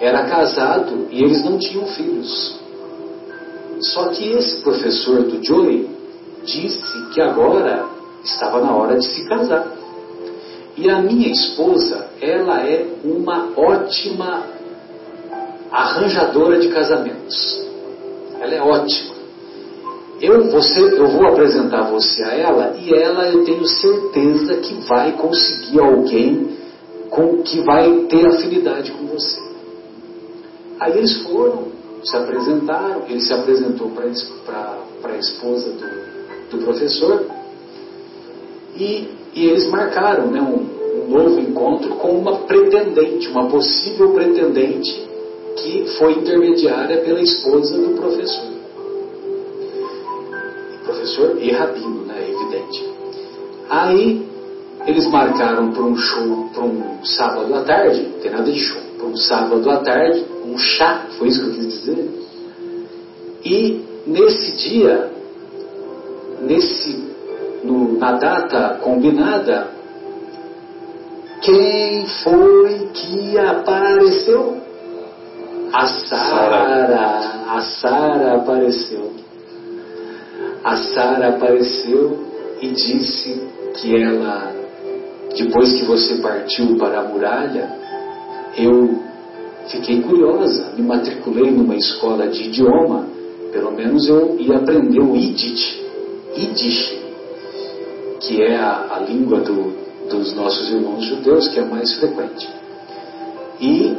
[0.00, 2.58] era casado e eles não tinham filhos.
[3.80, 5.88] Só que esse professor do Joey
[6.44, 7.86] disse que agora
[8.24, 9.66] estava na hora de se casar.
[10.76, 14.44] E a minha esposa, ela é uma ótima
[15.70, 17.66] arranjadora de casamentos.
[18.40, 19.18] Ela é ótima.
[20.20, 25.12] Eu, você, eu vou apresentar você a ela e ela eu tenho certeza que vai
[25.12, 26.56] conseguir alguém
[27.10, 29.47] com que vai ter afinidade com você.
[30.80, 31.68] Aí eles foram,
[32.04, 37.26] se apresentaram, ele se apresentou para a esposa do, do professor
[38.76, 45.08] e, e, eles marcaram né, um, um novo encontro com uma pretendente, uma possível pretendente
[45.56, 48.52] que foi intermediária pela esposa do professor.
[50.84, 52.88] Professor e rabino, né, evidente.
[53.68, 54.28] Aí
[54.86, 58.80] eles marcaram para um show, para um sábado à tarde, não tem nada de show,
[58.96, 60.24] para um sábado à tarde,
[60.58, 62.10] um chá, foi isso que eu quis dizer.
[63.44, 65.10] E nesse dia,
[66.42, 67.04] nesse,
[67.62, 69.68] no, na data combinada,
[71.40, 74.58] quem foi que apareceu?
[75.72, 77.44] A Sara.
[77.48, 79.12] A Sara apareceu.
[80.64, 82.18] A Sara apareceu
[82.60, 83.40] e disse
[83.74, 84.52] que ela,
[85.36, 87.70] depois que você partiu para a muralha,
[88.56, 89.07] eu
[89.68, 93.06] fiquei curiosa, me matriculei numa escola de idioma,
[93.52, 95.82] pelo menos eu ia aprender o Yiddish,
[96.36, 96.98] Yiddish
[98.20, 99.72] que é a, a língua do,
[100.08, 102.48] dos nossos irmãos judeus, que é mais frequente.
[103.60, 103.96] E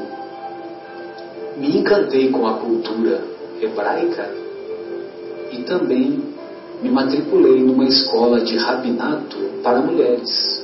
[1.58, 3.24] me encantei com a cultura
[3.62, 4.30] hebraica
[5.52, 6.24] e também
[6.82, 10.64] me matriculei numa escola de rabinato para mulheres.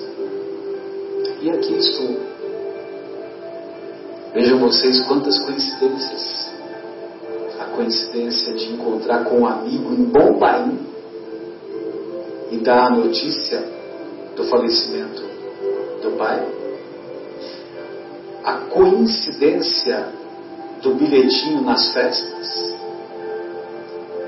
[1.41, 2.17] E aqui estou
[4.35, 6.51] Vejam vocês quantas coincidências.
[7.57, 10.77] A coincidência de encontrar com um amigo em Bombaim
[12.51, 13.63] e dar a notícia
[14.35, 15.23] do falecimento
[16.01, 16.45] do pai.
[18.43, 20.05] A coincidência
[20.81, 22.75] do bilhetinho nas festas.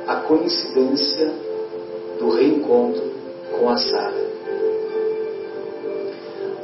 [0.08, 1.34] A coincidência
[2.18, 3.04] do reencontro
[3.60, 4.28] com a Sara.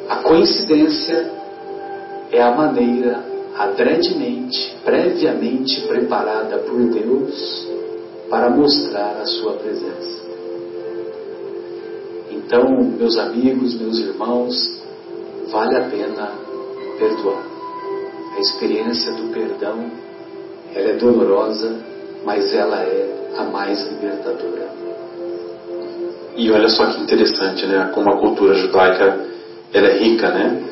[0.08, 1.30] A coincidência
[2.32, 7.68] é a maneira adredemente, previamente preparada por Deus
[8.30, 10.24] para mostrar a sua presença.
[12.32, 14.82] Então, meus amigos, meus irmãos,
[15.51, 16.32] vale a pena
[16.97, 17.43] perdoar.
[18.36, 19.86] A experiência do perdão,
[20.74, 21.76] ela é dolorosa,
[22.26, 24.70] mas ela é a mais libertadora.
[26.36, 27.91] E olha só que interessante, né?
[27.93, 29.20] Como a cultura judaica
[29.72, 30.64] ela é rica, né?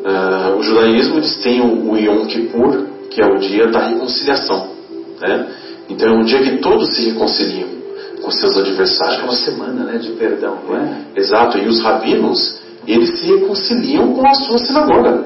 [0.00, 4.68] Uh, o judaísmo eles têm o, o Yom Kippur, que é o dia da reconciliação,
[5.20, 5.46] né?
[5.88, 7.68] Então é um dia que todos se reconciliam
[8.22, 9.20] com seus adversários.
[9.20, 11.00] É uma semana, né, de perdão, não é?
[11.16, 11.58] Exato.
[11.58, 15.24] E os rabinos eles se reconciliam com a sua sinagoga.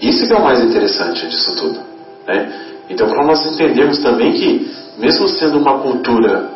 [0.00, 1.80] Isso que é o mais interessante disso tudo,
[2.26, 2.52] né?
[2.88, 6.48] Então para nós entendermos também que mesmo sendo uma cultura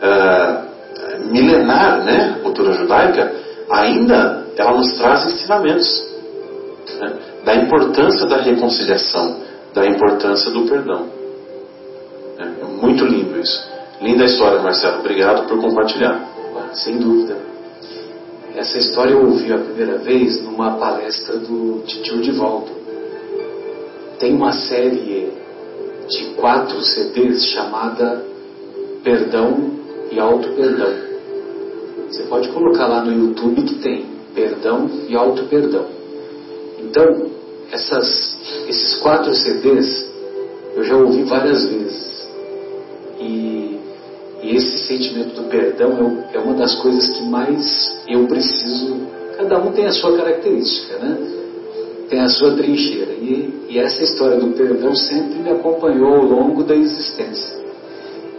[0.00, 0.72] uh,
[1.30, 3.32] milenar, né, cultura judaica,
[3.70, 6.12] ainda ela nos traz ensinamentos
[7.00, 7.12] né,
[7.44, 9.40] da importância da reconciliação,
[9.74, 11.06] da importância do perdão.
[12.38, 12.44] É,
[12.80, 13.70] muito lindo isso.
[14.00, 15.00] Linda história, Marcelo.
[15.00, 16.28] Obrigado por compartilhar.
[16.74, 17.36] Sem dúvida.
[18.56, 22.70] Essa história eu ouvi a primeira vez numa palestra do Titio Divaldo.
[24.18, 25.32] Tem uma série
[26.08, 28.24] de quatro CDs chamada
[29.02, 29.70] Perdão
[30.10, 30.92] e Auto Perdão.
[32.08, 34.06] Você pode colocar lá no YouTube que tem
[34.62, 35.86] Perdão e Auto Perdão.
[36.78, 37.30] Então,
[37.72, 38.36] essas,
[38.68, 40.08] esses quatro CDs
[40.76, 42.28] eu já ouvi várias vezes.
[43.18, 43.78] E,
[44.42, 49.00] e esse sentimento do perdão é, é uma das coisas que mais eu preciso.
[49.36, 51.18] Cada um tem a sua característica, né?
[52.08, 53.12] tem a sua trincheira.
[53.12, 57.60] E, e essa história do perdão sempre me acompanhou ao longo da existência.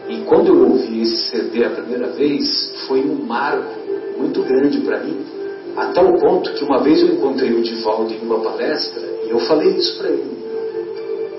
[0.07, 3.73] E quando eu ouvi esse CD a primeira vez, foi um marco
[4.17, 5.17] muito grande para mim,
[5.75, 9.39] a tal ponto que uma vez eu encontrei o Divaldo em uma palestra e eu
[9.39, 10.43] falei isso para ele.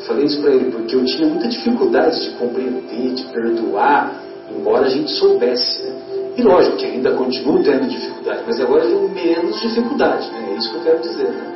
[0.06, 4.90] Falei isso para ele porque eu tinha muita dificuldade de compreender, de perdoar, embora a
[4.90, 5.82] gente soubesse.
[5.82, 5.94] Né?
[6.36, 10.50] E lógico que ainda continuo tendo dificuldade, mas agora eu tenho menos dificuldade, né?
[10.52, 11.28] é isso que eu quero dizer.
[11.28, 11.54] Né?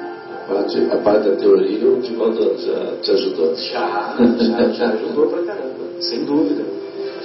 [0.49, 3.55] parte, a parte da teoria, o Divaldo já te ajudou.
[3.55, 6.64] Já, já, já ajudou pra caramba, sem dúvida.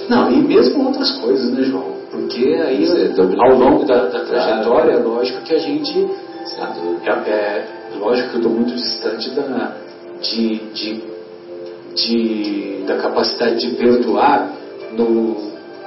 [0.10, 1.93] Não, e mesmo outras coisas, né, João?
[2.14, 2.86] Porque aí,
[3.40, 6.08] ao longo da, da trajetória, é lógico que a gente.
[7.06, 9.76] É, é, lógico que eu estou muito distante da,
[10.22, 11.04] de, de,
[11.96, 14.54] de, da capacidade de perdoar
[14.96, 15.38] no,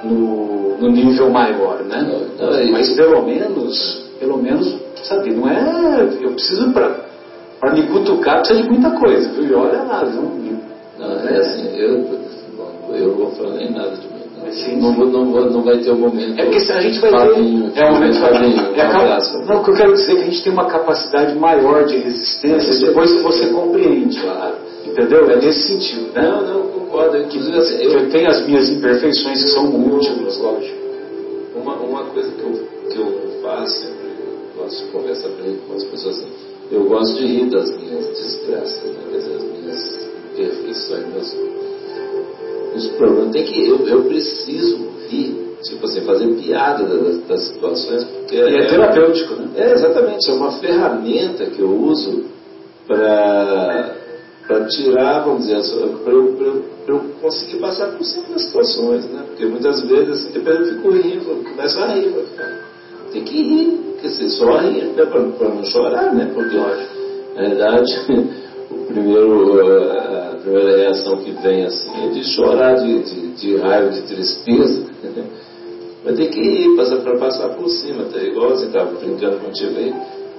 [0.03, 2.05] no, no nível maior, né?
[2.39, 6.09] É Mas pelo menos, pelo menos, sabe, não é.
[6.21, 7.07] Eu preciso para
[7.59, 9.45] para me cutucar precisa de muita coisa, viu?
[9.45, 10.57] E olha lá, viu?
[10.99, 12.05] Não, é assim, eu,
[12.93, 14.06] eu não vou falar nem nada de
[14.51, 16.39] sim, não, não, não vai ter o um momento.
[16.39, 17.79] É porque se a gente vai ter.
[17.79, 18.75] É o momento Fabinho.
[18.75, 21.35] É a, não, o que eu quero dizer é que a gente tem uma capacidade
[21.35, 24.19] maior de resistência depois que você compreende.
[24.19, 24.55] Claro.
[24.85, 25.29] Entendeu?
[25.29, 26.13] É nesse sentido.
[26.13, 26.21] Né?
[26.21, 27.17] Não, não, concordo.
[27.17, 30.77] Inclusive, assim, eu, eu tenho as minhas imperfeições que são múltiplas, lógico.
[31.55, 34.07] Uma, uma coisa que eu, que eu faço, sempre
[34.57, 35.29] gosto de conversar
[35.67, 39.01] com as pessoas assim eu gosto de rir das minhas desgraças, né?
[39.13, 41.35] das minhas imperfeições, meus,
[42.77, 43.31] meus problemas.
[43.31, 48.39] Tem que, eu, eu preciso rir, tipo assim, fazer piada das, das situações, porque e
[48.39, 49.49] é, é terapêutico, né?
[49.55, 52.25] É, exatamente, é uma ferramenta que eu uso
[52.87, 53.95] para
[54.47, 55.61] para tirar, vamos dizer,
[56.05, 59.23] para eu, eu, eu, conseguir passar por cima das situações, né?
[59.27, 62.15] Porque muitas vezes, assim, depois eu fico rindo, começo a rir,
[63.11, 66.31] tem que rir, quer dizer, só rir, né, para não chorar, né?
[66.33, 67.91] Porque, na verdade,
[68.71, 70.06] o primeiro, a
[70.47, 74.85] primeira reação que vem assim é de chorar de, de, de raiva, de tristeza.
[76.03, 79.93] Mas tem que ir, para passar por cima, tá igual você estava brincando contigo aí.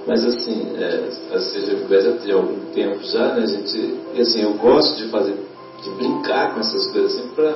[0.07, 3.43] Mas assim, é, a já conversa tem algum tempo já, né?
[3.43, 5.35] A gente, e assim, eu gosto de fazer,
[5.83, 7.53] de brincar com essas coisas assim, para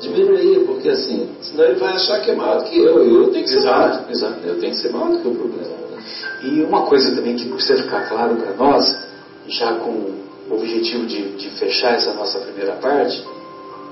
[0.00, 3.30] diminuir, porque assim, senão ele vai achar que é maior do que eu, e eu
[3.30, 4.10] tenho que ser exato, maior.
[4.10, 5.68] Exato, eu tenho que ser maior do que o problema.
[5.68, 6.02] Né?
[6.42, 8.98] E uma coisa também que precisa ficar claro para nós,
[9.46, 13.24] já com o objetivo de, de fechar essa nossa primeira parte,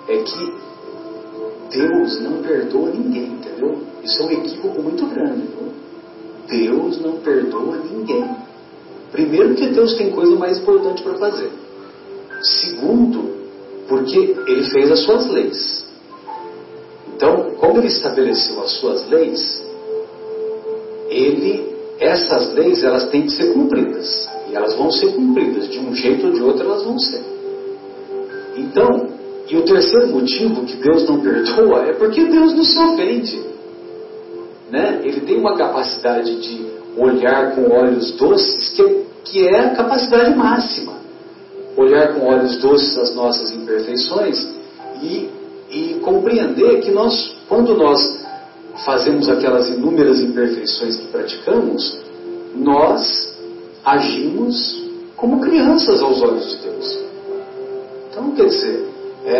[0.08, 0.54] é que
[1.70, 3.78] Deus não perdoa ninguém, entendeu?
[4.02, 5.46] Isso é um equívoco muito grande.
[5.46, 5.72] Viu?
[6.48, 8.24] Deus não perdoa ninguém.
[9.10, 11.50] Primeiro, que Deus tem coisa mais importante para fazer.
[12.40, 13.36] Segundo,
[13.88, 15.86] porque Ele fez as suas leis.
[17.16, 19.64] Então, como ele estabeleceu as suas leis,
[21.08, 24.28] ele, essas leis elas têm que ser cumpridas.
[24.50, 27.22] E elas vão ser cumpridas, de um jeito ou de outro elas vão ser.
[28.56, 29.08] Então,
[29.48, 33.42] e o terceiro motivo que Deus não perdoa é porque Deus não se ofende.
[34.70, 35.00] Né?
[35.04, 36.66] Ele tem uma capacidade de
[36.96, 40.94] olhar com olhos doces que, que é a capacidade máxima.
[41.76, 44.48] Olhar com olhos doces as nossas imperfeições
[45.02, 45.28] e
[45.70, 48.00] e compreender que nós, quando nós
[48.84, 51.98] fazemos aquelas inúmeras imperfeições que praticamos,
[52.54, 53.35] nós
[53.86, 54.82] agimos
[55.16, 56.98] como crianças aos olhos de Deus.
[58.10, 58.88] Então, quer dizer,
[59.24, 59.32] é,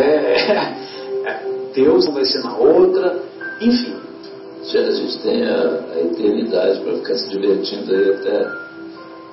[1.27, 1.43] é,
[1.75, 3.23] Deus vai ser na outra,
[3.61, 3.97] enfim.
[4.65, 8.51] Já a gente tem a, a eternidade para ficar se divertindo aí até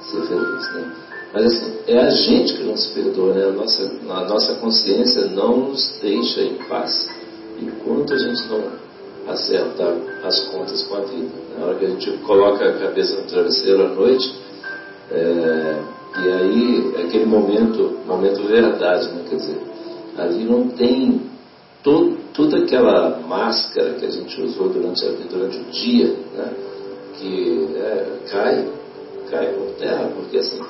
[0.02, 0.96] ser feliz, né?
[1.34, 3.46] Mas assim, é a gente que não se perdoa, né?
[3.46, 7.10] A nossa, a nossa consciência não nos deixa em paz.
[7.60, 8.62] Enquanto a gente não
[9.28, 11.32] acertar as contas com a vida.
[11.58, 14.43] Na hora que a gente coloca a cabeça no travesseiro à noite,
[15.12, 15.80] é,
[16.24, 19.24] e aí é aquele momento, momento verdade, né?
[19.30, 19.62] Quer dizer,
[20.18, 21.22] ali não tem
[22.34, 26.54] toda aquela máscara que a gente usou durante, a, durante o dia, né?
[27.16, 28.68] que é, cai,
[29.30, 30.62] cai por terra, porque assim,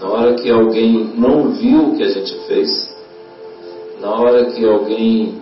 [0.00, 2.94] na hora que alguém não viu o que a gente fez,
[4.00, 5.34] na hora que alguém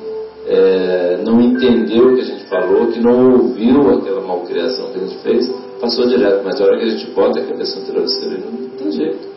[0.47, 5.07] é, não entendeu o que a gente falou, que não ouviu aquela malcriação que a
[5.07, 5.51] gente fez,
[5.81, 6.43] passou direto.
[6.45, 9.37] Mas na hora que a gente bota a cabeça no travesseiro, não tem jeito.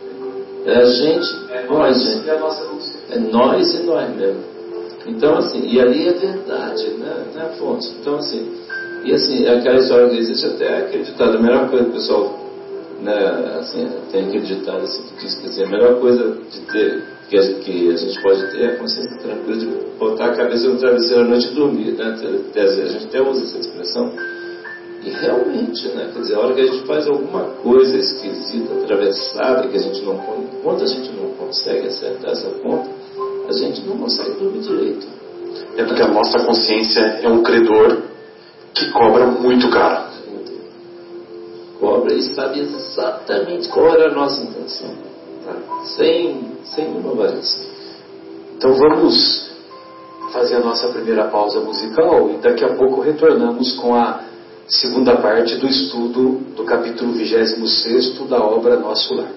[0.66, 2.28] É a gente, é nós, gente.
[2.28, 2.70] É, a nossa
[3.10, 4.50] é nós e nós mesmo.
[5.06, 7.96] Então, assim, e ali é verdade, né, né Afonso?
[8.00, 8.46] Então, assim,
[9.04, 12.38] e assim, aquela história que existe até acreditado, a melhor coisa que o pessoal
[13.00, 17.38] né, assim, tem acreditado assim, que diz que assim, a melhor coisa de ter, que
[17.38, 19.66] a, que a gente pode ter é a consciência tranquila de
[19.98, 21.92] botar a cabeça no travesseiro à noite e dormir.
[21.92, 22.04] Né?
[22.04, 24.12] A gente até usa essa expressão.
[25.02, 26.10] E realmente, né?
[26.12, 30.02] Quer dizer, a hora que a gente faz alguma coisa esquisita, atravessada, que a gente
[30.02, 30.14] não.
[30.14, 32.90] Enquanto a gente não consegue acertar essa conta,
[33.48, 35.06] a gente não consegue dormir direito.
[35.76, 38.02] É porque a nossa consciência é um credor
[38.74, 40.10] que cobra muito caro
[41.80, 44.90] cobra e sabe exatamente qual era a nossa intenção,
[45.44, 45.56] tá?
[45.96, 47.64] sem, sem nenhuma variação.
[48.56, 49.50] Então vamos
[50.32, 54.20] fazer a nossa primeira pausa musical e daqui a pouco retornamos com a
[54.70, 59.32] segunda parte do estudo do capítulo 26 da obra Nosso Lar.